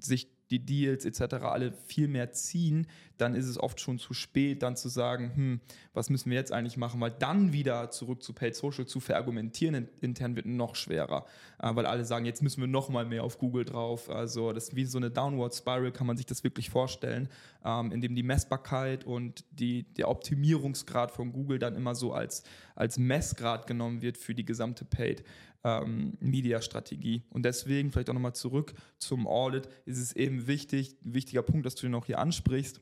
[0.00, 1.34] sich die Deals etc.
[1.44, 2.86] alle viel mehr ziehen,
[3.16, 5.60] dann ist es oft schon zu spät, dann zu sagen, hm,
[5.94, 9.88] was müssen wir jetzt eigentlich machen, weil dann wieder zurück zu Paid Social zu verargumentieren
[10.00, 11.24] intern wird noch schwerer,
[11.58, 14.10] äh, weil alle sagen, jetzt müssen wir noch mal mehr auf Google drauf.
[14.10, 17.28] Also das ist wie so eine Downward Spiral, kann man sich das wirklich vorstellen,
[17.64, 22.42] ähm, in dem die Messbarkeit und die, der Optimierungsgrad von Google dann immer so als,
[22.74, 25.24] als Messgrad genommen wird für die gesamte Paid
[25.64, 27.22] ähm, Media-Strategie.
[27.30, 31.74] Und deswegen, vielleicht auch nochmal zurück zum Audit, ist es eben wichtig, wichtiger Punkt, dass
[31.74, 32.80] du den auch hier ansprichst,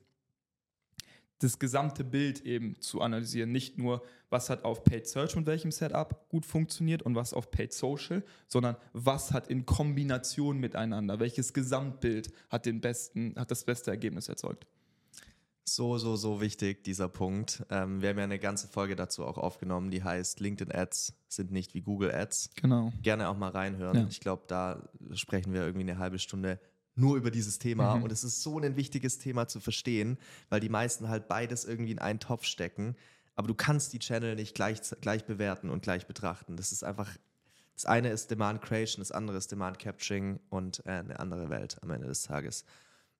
[1.40, 3.50] das gesamte Bild eben zu analysieren.
[3.50, 7.50] Nicht nur, was hat auf Paid Search und welchem Setup gut funktioniert und was auf
[7.50, 13.64] Paid Social, sondern was hat in Kombination miteinander, welches Gesamtbild hat, den besten, hat das
[13.64, 14.66] beste Ergebnis erzeugt.
[15.74, 17.64] So, so, so wichtig, dieser Punkt.
[17.70, 21.52] Ähm, wir haben ja eine ganze Folge dazu auch aufgenommen, die heißt LinkedIn Ads sind
[21.52, 22.50] nicht wie Google Ads.
[22.56, 22.92] Genau.
[23.02, 23.96] Gerne auch mal reinhören.
[23.96, 24.06] Ja.
[24.08, 26.58] Ich glaube, da sprechen wir irgendwie eine halbe Stunde
[26.96, 27.96] nur über dieses Thema.
[27.96, 28.02] Mhm.
[28.02, 31.92] Und es ist so ein wichtiges Thema zu verstehen, weil die meisten halt beides irgendwie
[31.92, 32.96] in einen Topf stecken.
[33.36, 36.56] Aber du kannst die Channel nicht gleich, gleich bewerten und gleich betrachten.
[36.56, 37.16] Das ist einfach,
[37.74, 41.78] das eine ist Demand Creation, das andere ist Demand Capturing und äh, eine andere Welt
[41.80, 42.64] am Ende des Tages.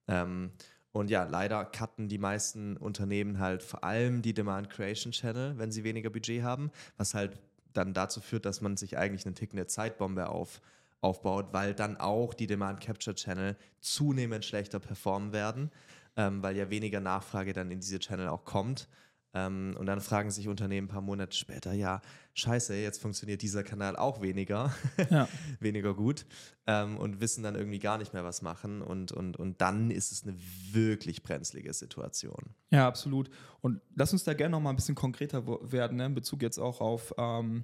[0.09, 0.51] Ähm,
[0.93, 5.71] und ja, leider cutten die meisten Unternehmen halt vor allem die Demand Creation Channel, wenn
[5.71, 7.39] sie weniger Budget haben, was halt
[7.73, 10.61] dann dazu führt, dass man sich eigentlich eine tickende Zeitbombe auf,
[10.99, 15.71] aufbaut, weil dann auch die Demand Capture Channel zunehmend schlechter performen werden,
[16.17, 18.89] ähm, weil ja weniger Nachfrage dann in diese Channel auch kommt.
[19.33, 22.01] Ähm, und dann fragen sich Unternehmen ein paar Monate später, ja,
[22.33, 24.73] scheiße, jetzt funktioniert dieser Kanal auch weniger,
[25.09, 25.27] ja.
[25.59, 26.25] weniger gut
[26.67, 28.81] ähm, und wissen dann irgendwie gar nicht mehr, was machen.
[28.81, 30.35] Und, und, und dann ist es eine
[30.71, 32.55] wirklich brenzlige Situation.
[32.71, 33.29] Ja, absolut.
[33.61, 36.57] Und lass uns da gerne noch mal ein bisschen konkreter werden, ne, in Bezug jetzt
[36.57, 37.63] auch auf ähm,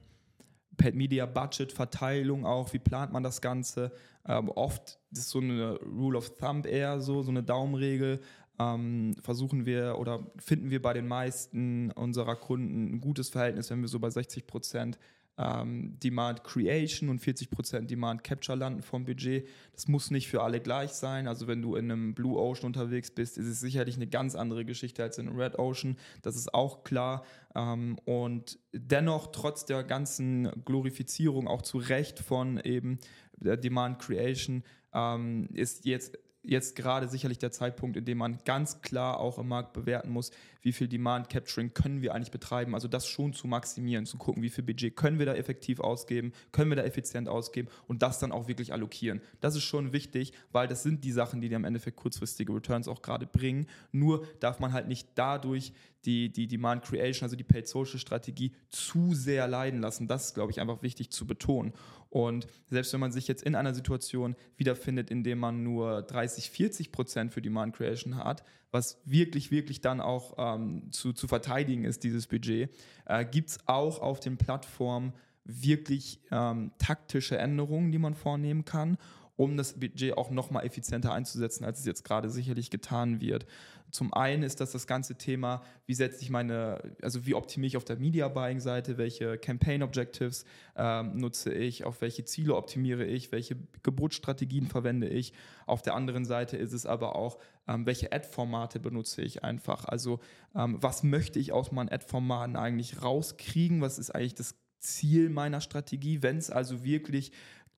[0.78, 3.92] Paid Media Budget, Verteilung auch, wie plant man das Ganze?
[4.26, 8.22] Ähm, oft ist so eine Rule of Thumb eher so, so eine Daumenregel
[8.60, 13.82] ähm, versuchen wir oder finden wir bei den meisten unserer Kunden ein gutes Verhältnis, wenn
[13.82, 14.98] wir so bei 60 Prozent
[15.38, 19.48] ähm, Demand Creation und 40 Prozent Demand Capture landen vom Budget.
[19.74, 21.28] Das muss nicht für alle gleich sein.
[21.28, 24.66] Also wenn du in einem Blue Ocean unterwegs bist, ist es sicherlich eine ganz andere
[24.66, 25.98] Geschichte als in einem Red Ocean.
[26.24, 27.24] Das ist auch klar.
[27.56, 32.98] Ähm, und dennoch, trotz der ganzen Glorifizierung auch zu Recht von eben
[33.36, 38.82] der Demand Creation, ähm, ist jetzt jetzt gerade sicherlich der Zeitpunkt, in dem man ganz
[38.82, 40.32] klar auch im Markt bewerten muss,
[40.68, 42.76] wie viel Demand Capturing können wir eigentlich betreiben.
[42.76, 46.34] Also das schon zu maximieren, zu gucken, wie viel Budget können wir da effektiv ausgeben,
[46.52, 49.22] können wir da effizient ausgeben und das dann auch wirklich allokieren.
[49.40, 52.90] Das ist schon wichtig, weil das sind die Sachen, die dir im Endeffekt kurzfristige Returns
[52.90, 53.68] auch gerade bringen.
[53.94, 55.72] Nur darf man halt nicht dadurch
[56.04, 60.10] die, die Demand Creation, also die Paid Social Strategie, zu sehr leiden lassen.
[60.10, 61.72] Das ist, glaube ich, einfach wichtig zu betonen.
[62.10, 66.50] Und selbst wenn man sich jetzt in einer Situation wiederfindet, in der man nur 30,
[66.50, 71.86] 40 Prozent für Demand Creation hat, was wirklich, wirklich dann auch ähm, zu, zu verteidigen
[71.86, 72.70] ist, dieses Budget,
[73.06, 75.14] äh, gibt es auch auf den Plattformen
[75.46, 78.98] wirklich ähm, taktische Änderungen, die man vornehmen kann
[79.38, 83.46] um das Budget auch nochmal effizienter einzusetzen, als es jetzt gerade sicherlich getan wird.
[83.92, 87.78] Zum einen ist das das ganze Thema, wie setze ich meine, also wie optimiere ich
[87.78, 90.44] auf der Media Buying Seite, welche Campaign Objectives
[90.76, 95.32] ähm, nutze ich, auf welche Ziele optimiere ich, welche Geburtsstrategien verwende ich.
[95.68, 99.86] Auf der anderen Seite ist es aber auch, ähm, welche Ad-Formate benutze ich einfach.
[99.86, 100.20] Also
[100.54, 103.80] ähm, was möchte ich aus meinen Ad-Formaten eigentlich rauskriegen?
[103.80, 107.32] Was ist eigentlich das Ziel meiner Strategie, wenn es also wirklich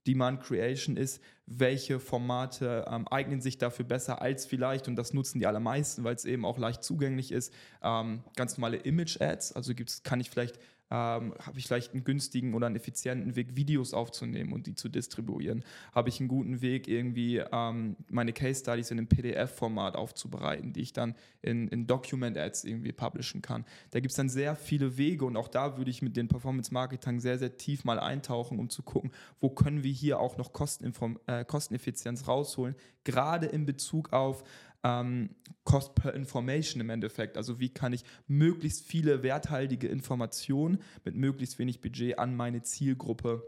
[0.10, 5.38] Demand Creation ist, welche Formate ähm, eignen sich dafür besser als vielleicht, und das nutzen
[5.38, 9.54] die allermeisten, weil es eben auch leicht zugänglich ist, ähm, ganz normale Image-Ads.
[9.54, 10.60] Also gibt's, kann ich vielleicht
[10.92, 14.90] ähm, habe ich vielleicht einen günstigen oder einen effizienten Weg, Videos aufzunehmen und die zu
[14.90, 15.64] distribuieren?
[15.94, 20.82] Habe ich einen guten Weg, irgendwie ähm, meine Case Studies in einem PDF-Format aufzubereiten, die
[20.82, 23.66] ich dann in, in Document-Ads irgendwie publishen kann?
[23.92, 27.20] Da gibt es dann sehr viele Wege und auch da würde ich mit den Performance-Marketing
[27.20, 31.20] sehr, sehr tief mal eintauchen, um zu gucken, wo können wir hier auch noch Kosteninform
[31.28, 34.44] äh, Kosteneffizienz rausholen, gerade in Bezug auf
[34.84, 37.38] ähm, Cost per Information im Endeffekt.
[37.38, 43.44] Also wie kann ich möglichst viele werthaltige Informationen mit möglichst wenig Budget an meine Zielgruppe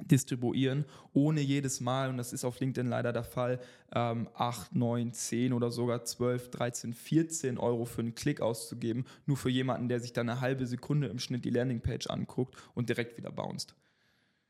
[0.00, 3.60] distribuieren, ohne jedes Mal, und das ist auf LinkedIn leider der Fall,
[3.94, 9.36] ähm, 8, 9, 10 oder sogar 12, 13, 14 Euro für einen Klick auszugeben, nur
[9.36, 13.18] für jemanden, der sich dann eine halbe Sekunde im Schnitt die Landingpage anguckt und direkt
[13.18, 13.74] wieder bounced.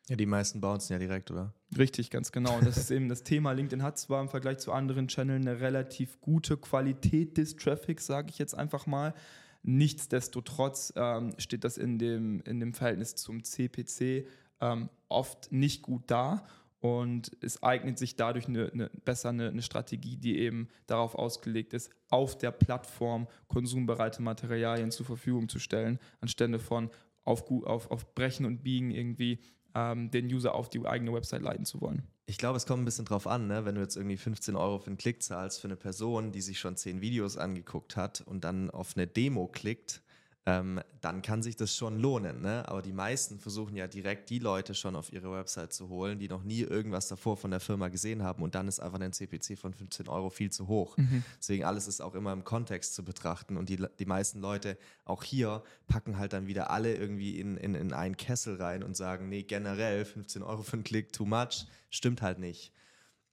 [0.08, 1.54] Ja, die meisten bouncen ja direkt, oder?
[1.76, 2.58] Richtig, ganz genau.
[2.58, 3.52] Und das ist eben das Thema.
[3.52, 8.30] LinkedIn hat zwar im Vergleich zu anderen Channeln eine relativ gute Qualität des Traffics, sage
[8.30, 9.14] ich jetzt einfach mal.
[9.62, 14.26] Nichtsdestotrotz ähm, steht das in dem, in dem Verhältnis zum CPC
[14.60, 16.44] ähm, oft nicht gut da.
[16.80, 21.74] Und es eignet sich dadurch eine, eine, besser eine, eine, Strategie, die eben darauf ausgelegt
[21.74, 26.90] ist, auf der Plattform konsumbereite Materialien zur Verfügung zu stellen, anstelle von
[27.22, 29.38] auf, auf, auf Brechen und Biegen irgendwie
[29.74, 32.02] ähm, den User auf die eigene Website leiten zu wollen.
[32.26, 33.64] Ich glaube, es kommt ein bisschen drauf an, ne?
[33.64, 36.58] wenn du jetzt irgendwie 15 Euro für einen Klick zahlst für eine Person, die sich
[36.58, 40.02] schon 10 Videos angeguckt hat und dann auf eine Demo klickt,
[40.44, 42.42] ähm, dann kann sich das schon lohnen.
[42.42, 42.68] Ne?
[42.68, 46.28] Aber die meisten versuchen ja direkt die Leute schon auf ihre Website zu holen, die
[46.28, 49.56] noch nie irgendwas davor von der Firma gesehen haben und dann ist einfach ein CPC
[49.56, 50.96] von 15 Euro viel zu hoch.
[50.96, 51.22] Mhm.
[51.38, 55.22] Deswegen alles ist auch immer im Kontext zu betrachten und die, die meisten Leute auch
[55.22, 59.28] hier packen halt dann wieder alle irgendwie in, in, in einen Kessel rein und sagen,
[59.28, 62.72] nee, generell 15 Euro für einen Klick, too much, stimmt halt nicht.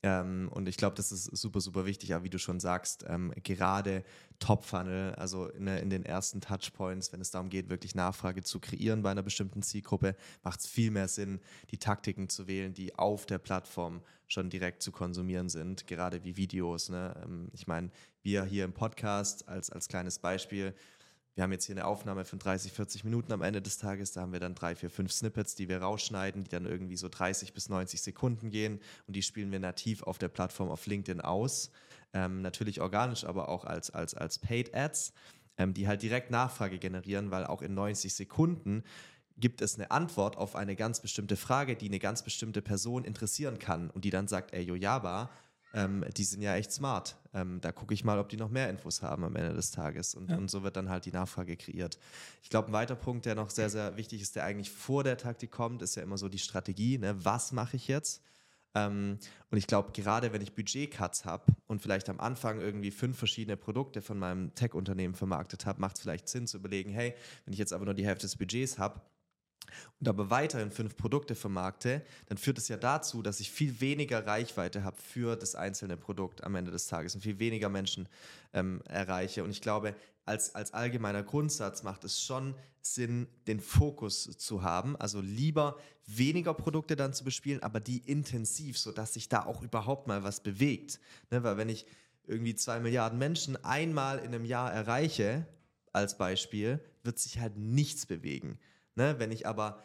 [0.01, 3.33] Ähm, und ich glaube, das ist super, super wichtig, aber wie du schon sagst, ähm,
[3.43, 4.05] gerade
[4.39, 9.01] Top-Funnel, also in, in, den ersten Touchpoints, wenn es darum geht, wirklich Nachfrage zu kreieren
[9.01, 13.25] bei einer bestimmten Zielgruppe, macht es viel mehr Sinn, die Taktiken zu wählen, die auf
[13.25, 16.87] der Plattform schon direkt zu konsumieren sind, gerade wie Videos.
[16.87, 17.13] Ne?
[17.25, 20.73] Ähm, ich meine, wir hier im Podcast als, als kleines Beispiel,
[21.39, 24.11] wir haben jetzt hier eine Aufnahme von 30, 40 Minuten am Ende des Tages.
[24.11, 27.07] Da haben wir dann drei, vier, fünf Snippets, die wir rausschneiden, die dann irgendwie so
[27.07, 28.81] 30 bis 90 Sekunden gehen.
[29.07, 31.71] Und die spielen wir nativ auf der Plattform auf LinkedIn aus.
[32.11, 35.13] Ähm, natürlich organisch, aber auch als, als, als Paid Ads,
[35.57, 38.83] ähm, die halt direkt Nachfrage generieren, weil auch in 90 Sekunden
[39.37, 43.59] gibt es eine Antwort auf eine ganz bestimmte Frage, die eine ganz bestimmte Person interessieren
[43.59, 45.29] kann und die dann sagt, ey, Yojaba,
[45.73, 47.15] ähm, die sind ja echt smart.
[47.33, 50.15] Ähm, da gucke ich mal, ob die noch mehr Infos haben am Ende des Tages.
[50.15, 50.37] Und, Ja.
[50.37, 51.99] und so wird dann halt die Nachfrage kreiert.
[52.41, 55.17] Ich glaube, ein weiterer Punkt, der noch sehr, sehr wichtig ist, der eigentlich vor der
[55.17, 56.97] Taktik kommt, ist ja immer so die Strategie.
[56.97, 57.15] Ne?
[57.23, 58.23] Was mache ich jetzt?
[58.75, 59.17] Ähm,
[59.49, 63.57] und ich glaube, gerade wenn ich Budgetcuts habe und vielleicht am Anfang irgendwie fünf verschiedene
[63.57, 67.59] Produkte von meinem Tech-Unternehmen vermarktet habe, macht es vielleicht Sinn zu überlegen, hey, wenn ich
[67.59, 69.01] jetzt aber nur die Hälfte des Budgets habe,
[69.99, 74.25] und aber weiterhin fünf Produkte vermarkte, dann führt es ja dazu, dass ich viel weniger
[74.25, 78.07] Reichweite habe für das einzelne Produkt am Ende des Tages und viel weniger Menschen
[78.53, 79.43] ähm, erreiche.
[79.43, 84.95] Und ich glaube, als, als allgemeiner Grundsatz macht es schon Sinn, den Fokus zu haben.
[84.95, 90.07] Also lieber weniger Produkte dann zu bespielen, aber die intensiv, sodass sich da auch überhaupt
[90.07, 90.99] mal was bewegt.
[91.31, 91.43] Ne?
[91.43, 91.85] Weil wenn ich
[92.27, 95.47] irgendwie zwei Milliarden Menschen einmal in einem Jahr erreiche,
[95.91, 98.59] als Beispiel, wird sich halt nichts bewegen.
[98.99, 99.15] Ne?
[99.17, 99.81] Wenn ich aber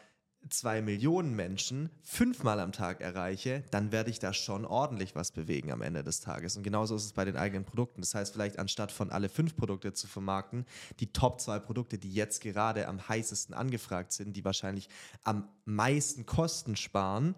[0.50, 5.70] zwei Millionen Menschen fünfmal am Tag erreiche, dann werde ich da schon ordentlich was bewegen
[5.70, 6.56] am Ende des Tages.
[6.56, 8.00] Und genauso ist es bei den eigenen Produkten.
[8.00, 10.66] Das heißt, vielleicht anstatt von alle fünf Produkte zu vermarkten,
[10.98, 14.88] die Top zwei Produkte, die jetzt gerade am heißesten angefragt sind, die wahrscheinlich
[15.22, 17.36] am meisten Kosten sparen,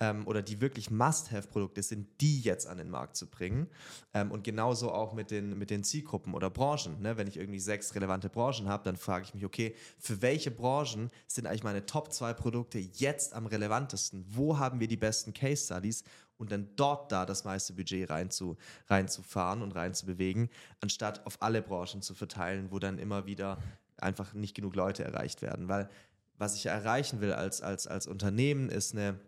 [0.00, 3.68] ähm, oder die wirklich Must-Have-Produkte sind, die jetzt an den Markt zu bringen.
[4.12, 7.00] Ähm, und genauso auch mit den, mit den Zielgruppen oder Branchen.
[7.00, 7.16] Ne?
[7.16, 11.10] Wenn ich irgendwie sechs relevante Branchen habe, dann frage ich mich, okay, für welche Branchen
[11.26, 14.24] sind eigentlich meine Top zwei Produkte jetzt am relevantesten?
[14.28, 16.04] Wo haben wir die besten Case Studies?
[16.36, 18.56] Und dann dort da das meiste Budget rein zu,
[18.88, 23.58] reinzufahren und reinzubewegen, anstatt auf alle Branchen zu verteilen, wo dann immer wieder
[23.98, 25.68] einfach nicht genug Leute erreicht werden.
[25.68, 25.88] Weil
[26.36, 29.20] was ich erreichen will als, als, als Unternehmen ist eine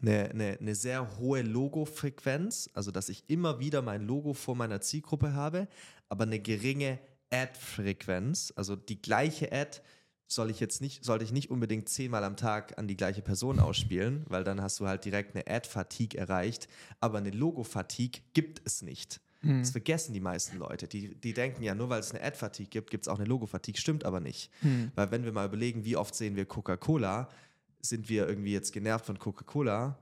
[0.00, 4.80] eine, eine, eine sehr hohe Logo-Frequenz, also dass ich immer wieder mein Logo vor meiner
[4.80, 5.68] Zielgruppe habe,
[6.08, 6.98] aber eine geringe
[7.30, 9.80] Ad-Frequenz, also die gleiche Ad
[10.26, 13.58] soll ich jetzt nicht, sollte ich nicht unbedingt zehnmal am Tag an die gleiche Person
[13.58, 16.68] ausspielen, weil dann hast du halt direkt eine Ad-Fatigue erreicht,
[17.00, 19.20] aber eine Logo-Fatigue gibt es nicht.
[19.60, 20.88] Das vergessen die meisten Leute.
[20.88, 23.80] Die, die denken ja, nur weil es eine Ad-Fatigue gibt, gibt es auch eine Logo-Fatigue.
[23.80, 24.50] Stimmt aber nicht.
[24.96, 27.28] Weil wenn wir mal überlegen, wie oft sehen wir Coca-Cola,
[27.80, 29.98] sind wir irgendwie jetzt genervt von Coca-Cola?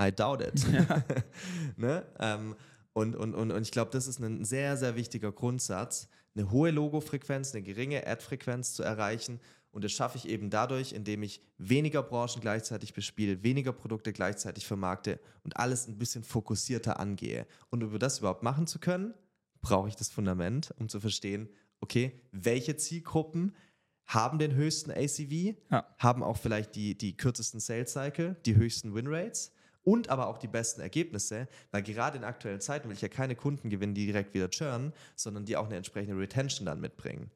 [0.00, 0.66] I doubt it.
[1.76, 2.04] ne?
[2.18, 2.56] ähm,
[2.92, 6.70] und, und, und, und ich glaube, das ist ein sehr, sehr wichtiger Grundsatz, eine hohe
[6.70, 9.40] Logo-Frequenz, eine geringe Ad-Frequenz zu erreichen.
[9.70, 14.66] Und das schaffe ich eben dadurch, indem ich weniger Branchen gleichzeitig bespiele, weniger Produkte gleichzeitig
[14.66, 17.46] vermarkte und alles ein bisschen fokussierter angehe.
[17.70, 19.14] Und um das überhaupt machen zu können,
[19.60, 21.48] brauche ich das Fundament, um zu verstehen,
[21.80, 23.56] okay, welche Zielgruppen
[24.06, 25.86] haben den höchsten ACV, Ja.
[25.98, 30.48] haben auch vielleicht die, die kürzesten Sales Cycle, die höchsten Winrates und aber auch die
[30.48, 34.34] besten Ergebnisse, weil gerade in aktuellen Zeiten will ich ja keine Kunden gewinnen, die direkt
[34.34, 37.30] wieder churnen, sondern die auch eine entsprechende Retention dann mitbringen.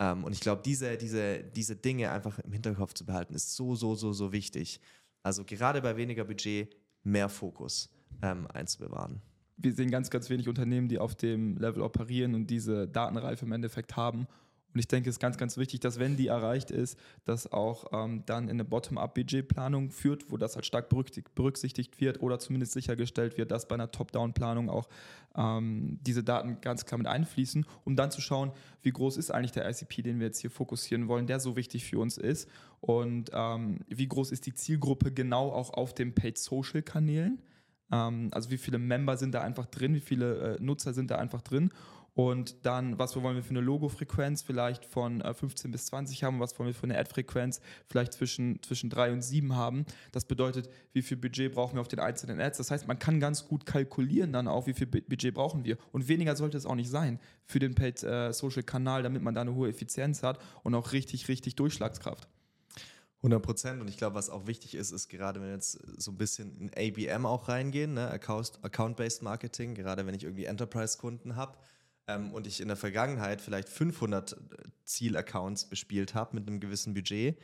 [0.00, 3.74] Ähm, und ich glaube, diese, diese, diese Dinge einfach im Hinterkopf zu behalten, ist so,
[3.74, 4.80] so, so, so wichtig.
[5.24, 7.90] Also gerade bei weniger Budget mehr Fokus
[8.22, 9.20] ähm, einzubewahren.
[9.56, 13.50] wir sehen ganz, ganz wenig Unternehmen, die auf dem Level operieren und diese Datenreife im
[13.52, 14.28] Endeffekt haben.
[14.78, 17.86] Und ich denke, es ist ganz, ganz wichtig, dass wenn die erreicht ist, das auch
[17.92, 23.36] ähm, dann in eine Bottom-up-Budgetplanung führt, wo das halt stark berücksichtigt, wird oder zumindest sichergestellt
[23.38, 24.88] wird, dass bei einer Top-Down-Planung auch
[25.34, 29.50] ähm, diese Daten ganz klar mit einfließen, um dann zu schauen, wie groß ist eigentlich
[29.50, 32.48] der ICP, den wir jetzt hier fokussieren wollen, der so wichtig für uns ist
[32.80, 37.42] und ähm, wie groß ist die Zielgruppe genau auch auf den Paid-Social-Kanälen.
[37.90, 41.16] Ähm, also wie viele Member sind da einfach drin, wie viele äh, Nutzer sind da
[41.16, 41.72] einfach drin.
[42.18, 46.40] Und dann, was wollen wir für eine Logo-Frequenz vielleicht von äh, 15 bis 20 haben,
[46.40, 49.86] was wollen wir für eine Ad-Frequenz vielleicht zwischen, zwischen 3 und 7 haben.
[50.10, 52.58] Das bedeutet, wie viel Budget brauchen wir auf den einzelnen Ads.
[52.58, 55.78] Das heißt, man kann ganz gut kalkulieren dann auch, wie viel Bu- Budget brauchen wir.
[55.92, 59.68] Und weniger sollte es auch nicht sein für den Paid-Social-Kanal, damit man da eine hohe
[59.68, 62.26] Effizienz hat und auch richtig, richtig Durchschlagskraft.
[63.18, 63.80] 100 Prozent.
[63.80, 66.56] Und ich glaube, was auch wichtig ist, ist gerade, wenn wir jetzt so ein bisschen
[66.58, 68.10] in ABM auch reingehen, ne?
[68.10, 71.56] Account- Account-Based Marketing, gerade wenn ich irgendwie Enterprise-Kunden habe
[72.08, 74.36] ähm, und ich in der Vergangenheit vielleicht 500
[74.84, 77.38] Zielaccounts bespielt habe mit einem gewissen Budget,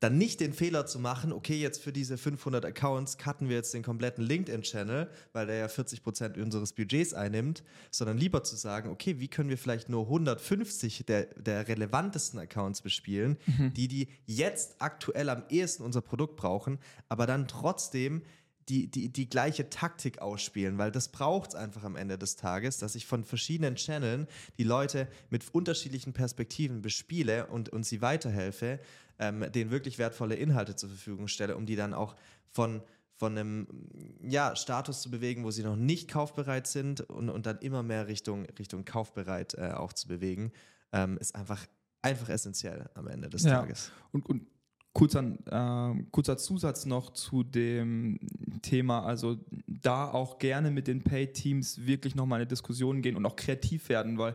[0.00, 3.72] dann nicht den Fehler zu machen, okay, jetzt für diese 500 Accounts cutten wir jetzt
[3.72, 9.18] den kompletten LinkedIn-Channel, weil der ja 40% unseres Budgets einnimmt, sondern lieber zu sagen, okay,
[9.18, 13.38] wie können wir vielleicht nur 150 der, der relevantesten Accounts bespielen,
[13.76, 16.78] die die jetzt aktuell am ehesten unser Produkt brauchen,
[17.08, 18.22] aber dann trotzdem
[18.68, 22.78] die, die, die gleiche Taktik ausspielen, weil das braucht es einfach am Ende des Tages,
[22.78, 24.26] dass ich von verschiedenen Channeln
[24.58, 28.80] die Leute mit unterschiedlichen Perspektiven bespiele und, und sie weiterhelfe,
[29.18, 32.16] ähm, denen wirklich wertvolle Inhalte zur Verfügung stelle, um die dann auch
[32.50, 32.82] von,
[33.16, 33.66] von einem
[34.22, 38.08] ja, Status zu bewegen, wo sie noch nicht kaufbereit sind und, und dann immer mehr
[38.08, 40.52] Richtung, Richtung kaufbereit äh, auch zu bewegen,
[40.92, 41.64] ähm, ist einfach,
[42.02, 43.60] einfach essentiell am Ende des Ja.
[43.60, 43.92] Tages.
[44.12, 44.46] Und, und
[44.94, 48.18] kurzer, ähm, kurzer Zusatz noch zu dem
[48.62, 49.36] Thema, also
[49.66, 54.16] da auch gerne mit den Pay-Teams wirklich nochmal eine Diskussion gehen und auch kreativ werden,
[54.16, 54.34] weil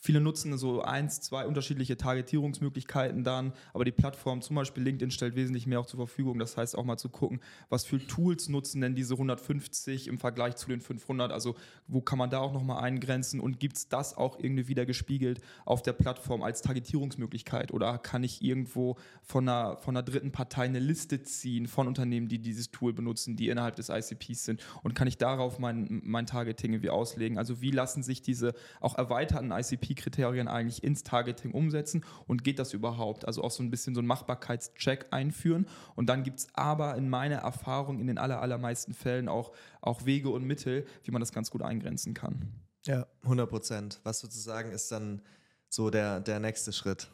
[0.00, 5.34] Viele nutzen so eins, zwei unterschiedliche Targetierungsmöglichkeiten dann, aber die Plattform, zum Beispiel LinkedIn, stellt
[5.34, 6.38] wesentlich mehr auch zur Verfügung.
[6.38, 10.54] Das heißt auch mal zu gucken, was für Tools nutzen denn diese 150 im Vergleich
[10.54, 11.32] zu den 500?
[11.32, 11.56] Also
[11.88, 15.40] wo kann man da auch nochmal eingrenzen und gibt es das auch irgendwie wieder gespiegelt
[15.64, 17.72] auf der Plattform als Targetierungsmöglichkeit?
[17.72, 22.28] Oder kann ich irgendwo von einer, von einer dritten Partei eine Liste ziehen von Unternehmen,
[22.28, 24.64] die dieses Tool benutzen, die innerhalb des ICPs sind?
[24.84, 27.36] Und kann ich darauf mein, mein Targeting irgendwie auslegen?
[27.36, 32.58] Also wie lassen sich diese auch erweiterten ICPs KPI-Kriterien eigentlich ins Targeting umsetzen und geht
[32.58, 33.26] das überhaupt?
[33.26, 35.66] Also auch so ein bisschen so einen Machbarkeitscheck einführen.
[35.94, 40.04] Und dann gibt es aber in meiner Erfahrung in den aller, allermeisten Fällen auch, auch
[40.04, 42.52] Wege und Mittel, wie man das ganz gut eingrenzen kann.
[42.86, 44.00] Ja, 100 Prozent.
[44.04, 45.22] Was sozusagen ist dann
[45.68, 47.10] so der, der nächste Schritt?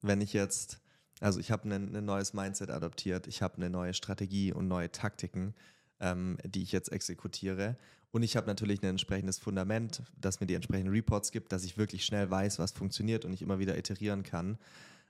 [0.00, 0.80] Wenn ich jetzt,
[1.20, 4.90] also ich habe ein, ein neues Mindset adoptiert, ich habe eine neue Strategie und neue
[4.90, 5.54] Taktiken,
[6.00, 7.76] ähm, die ich jetzt exekutiere
[8.14, 11.76] und ich habe natürlich ein entsprechendes Fundament, das mir die entsprechenden Reports gibt, dass ich
[11.76, 14.56] wirklich schnell weiß, was funktioniert und ich immer wieder iterieren kann.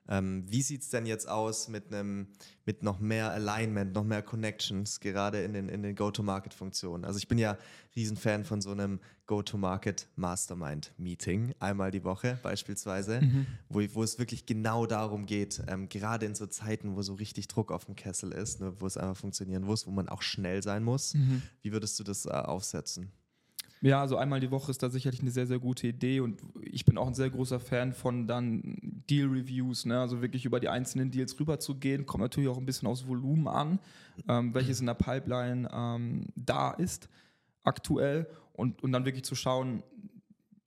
[0.09, 2.29] Ähm, wie sieht es denn jetzt aus mit einem,
[2.67, 7.05] mit noch mehr Alignment, noch mehr Connections, gerade in den, in den Go-to-Market-Funktionen?
[7.05, 7.57] Also ich bin ja
[7.97, 13.47] Riesenfan von so einem Go-to-Market-Mastermind-Meeting, einmal die Woche beispielsweise, mhm.
[13.71, 17.49] wo, wo es wirklich genau darum geht, ähm, gerade in so Zeiten, wo so richtig
[17.49, 20.63] Druck auf dem Kessel ist, ne, wo es einfach funktionieren muss, wo man auch schnell
[20.63, 21.15] sein muss.
[21.15, 21.41] Mhm.
[21.63, 23.11] Wie würdest du das äh, aufsetzen?
[23.85, 26.87] Ja, also einmal die Woche ist da sicherlich eine sehr, sehr gute Idee und ich
[26.87, 30.01] bin auch ein sehr großer Fan von dann Deal-Reviews, ne?
[30.01, 32.07] also wirklich über die einzelnen Deals rüber zu gehen.
[32.07, 33.79] Kommt natürlich auch ein bisschen aus Volumen an,
[34.27, 37.11] ähm, welches in der Pipeline ähm, da ist
[37.63, 39.83] aktuell und, und dann wirklich zu schauen,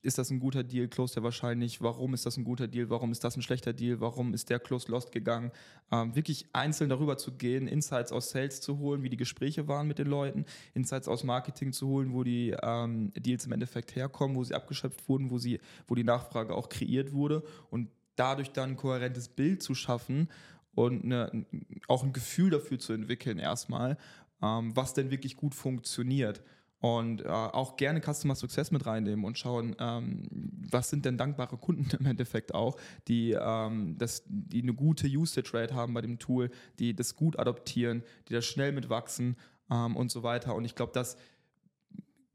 [0.03, 3.11] ist das ein guter Deal, closed er wahrscheinlich, warum ist das ein guter Deal, warum
[3.11, 5.51] ist das ein schlechter Deal, warum ist der closed lost gegangen.
[5.91, 9.87] Ähm, wirklich einzeln darüber zu gehen, Insights aus Sales zu holen, wie die Gespräche waren
[9.87, 14.37] mit den Leuten, Insights aus Marketing zu holen, wo die ähm, Deals im Endeffekt herkommen,
[14.37, 18.71] wo sie abgeschöpft wurden, wo, sie, wo die Nachfrage auch kreiert wurde und dadurch dann
[18.71, 20.29] ein kohärentes Bild zu schaffen
[20.75, 21.45] und eine,
[21.87, 23.97] auch ein Gefühl dafür zu entwickeln erstmal,
[24.43, 26.43] ähm, was denn wirklich gut funktioniert
[26.79, 30.23] und äh, auch gerne Customer Success mit reinnehmen und schauen, ähm,
[30.69, 35.53] was sind denn dankbare Kunden im Endeffekt auch, die, ähm, das, die eine gute Usage
[35.53, 39.37] Rate haben bei dem Tool, die das gut adoptieren, die da schnell mitwachsen
[39.71, 40.55] ähm, und so weiter.
[40.55, 41.17] Und ich glaube, das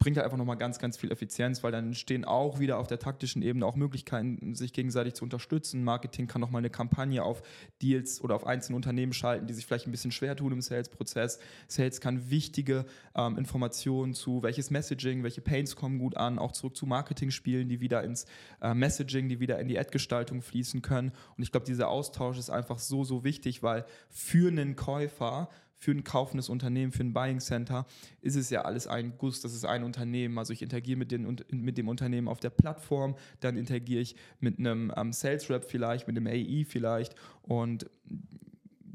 [0.03, 2.99] bringt halt einfach nochmal ganz, ganz viel Effizienz, weil dann entstehen auch wieder auf der
[2.99, 5.85] taktischen Ebene auch Möglichkeiten, sich gegenseitig zu unterstützen.
[5.85, 7.41] Marketing kann nochmal eine Kampagne auf
[7.83, 11.39] Deals oder auf einzelne Unternehmen schalten, die sich vielleicht ein bisschen schwer tun im Sales-Prozess.
[11.69, 12.85] Sales kann wichtige
[13.15, 17.69] ähm, Informationen zu welches Messaging, welche Pains kommen gut an, auch zurück zu Marketing spielen,
[17.69, 18.27] die wieder ins
[18.61, 21.13] äh, Messaging, die wieder in die Ad-Gestaltung fließen können.
[21.37, 25.49] Und ich glaube, dieser Austausch ist einfach so, so wichtig, weil für einen Käufer
[25.83, 27.87] für ein kaufendes Unternehmen, für ein Buying Center
[28.21, 30.39] ist es ja alles ein Guss, das ist ein Unternehmen.
[30.39, 34.61] Also ich interagiere mit, den, mit dem Unternehmen auf der Plattform, dann interagiere ich mit
[34.61, 37.91] einem ähm, Sales Rep vielleicht, mit einem AI vielleicht und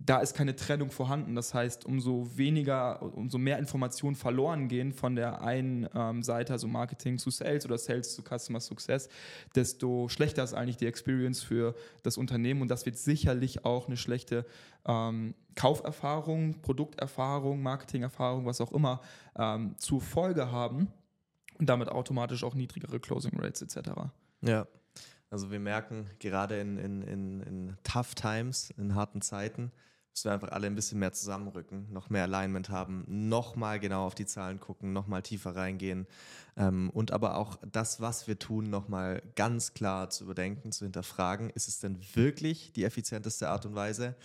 [0.07, 1.35] da ist keine Trennung vorhanden.
[1.35, 6.67] Das heißt, umso weniger, umso mehr Informationen verloren gehen von der einen ähm, Seite, also
[6.67, 9.09] Marketing zu Sales oder Sales zu Customer Success,
[9.53, 13.97] desto schlechter ist eigentlich die Experience für das Unternehmen und das wird sicherlich auch eine
[13.97, 14.45] schlechte
[14.85, 19.01] ähm, Kauferfahrung, Produkterfahrung, Marketingerfahrung, was auch immer
[19.37, 20.87] ähm, zur Folge haben
[21.59, 23.89] und damit automatisch auch niedrigere Closing Rates etc.
[24.41, 24.67] Ja.
[25.29, 29.73] Also wir merken gerade in, in, in, in Tough Times, in harten Zeiten,
[30.17, 34.07] müssen wir einfach alle ein bisschen mehr zusammenrücken, noch mehr Alignment haben, noch mal genau
[34.07, 36.07] auf die Zahlen gucken, noch mal tiefer reingehen
[36.57, 40.85] ähm, und aber auch das, was wir tun, noch mal ganz klar zu überdenken, zu
[40.85, 41.51] hinterfragen.
[41.51, 44.15] Ist es denn wirklich die effizienteste Art und Weise?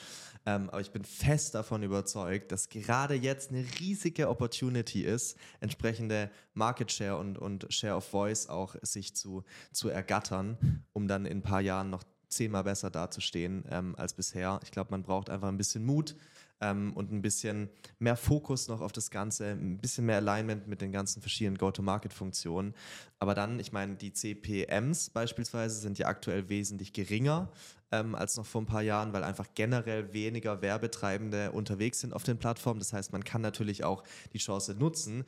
[0.47, 6.30] Ähm, aber ich bin fest davon überzeugt, dass gerade jetzt eine riesige Opportunity ist, entsprechende
[6.55, 11.38] Market Share und, und Share of Voice auch sich zu, zu ergattern, um dann in
[11.38, 14.60] ein paar Jahren noch zehnmal besser dazustehen ähm, als bisher.
[14.62, 16.16] Ich glaube, man braucht einfach ein bisschen Mut
[16.62, 17.68] ähm, und ein bisschen
[17.98, 22.74] mehr Fokus noch auf das Ganze, ein bisschen mehr Alignment mit den ganzen verschiedenen Go-to-Market-Funktionen.
[23.18, 27.50] Aber dann, ich meine, die CPMs beispielsweise sind ja aktuell wesentlich geringer
[27.90, 32.22] ähm, als noch vor ein paar Jahren, weil einfach generell weniger Werbetreibende unterwegs sind auf
[32.22, 32.78] den Plattformen.
[32.78, 35.24] Das heißt, man kann natürlich auch die Chance nutzen,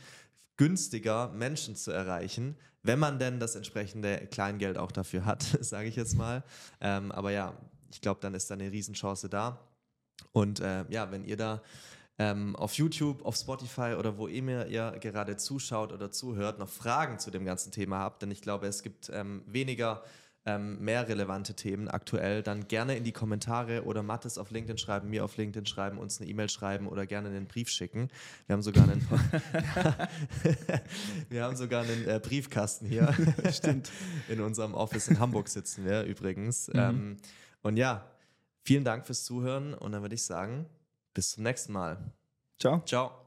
[0.56, 5.96] günstiger Menschen zu erreichen, wenn man denn das entsprechende Kleingeld auch dafür hat, sage ich
[5.96, 6.44] jetzt mal.
[6.80, 7.54] Ähm, aber ja,
[7.90, 9.58] ich glaube, dann ist da eine Riesenchance da.
[10.32, 11.62] Und äh, ja, wenn ihr da
[12.18, 17.18] ähm, auf YouTube, auf Spotify oder wo immer ihr gerade zuschaut oder zuhört, noch Fragen
[17.18, 20.02] zu dem ganzen Thema habt, denn ich glaube, es gibt ähm, weniger
[20.46, 25.08] ähm, mehr relevante Themen aktuell, dann gerne in die Kommentare oder Mattes auf LinkedIn schreiben,
[25.08, 28.10] mir auf LinkedIn schreiben, uns eine E-Mail schreiben oder gerne einen Brief schicken.
[28.46, 29.00] Wir haben sogar einen,
[31.30, 33.14] wir haben sogar einen äh, Briefkasten hier.
[33.52, 33.90] Stimmt.
[34.28, 36.68] In unserem Office in Hamburg sitzen wir übrigens.
[36.68, 36.74] Mhm.
[36.78, 37.16] Ähm,
[37.62, 38.04] und ja,
[38.62, 40.66] vielen Dank fürs Zuhören und dann würde ich sagen,
[41.14, 41.98] bis zum nächsten Mal.
[42.58, 42.82] Ciao.
[42.84, 43.23] Ciao.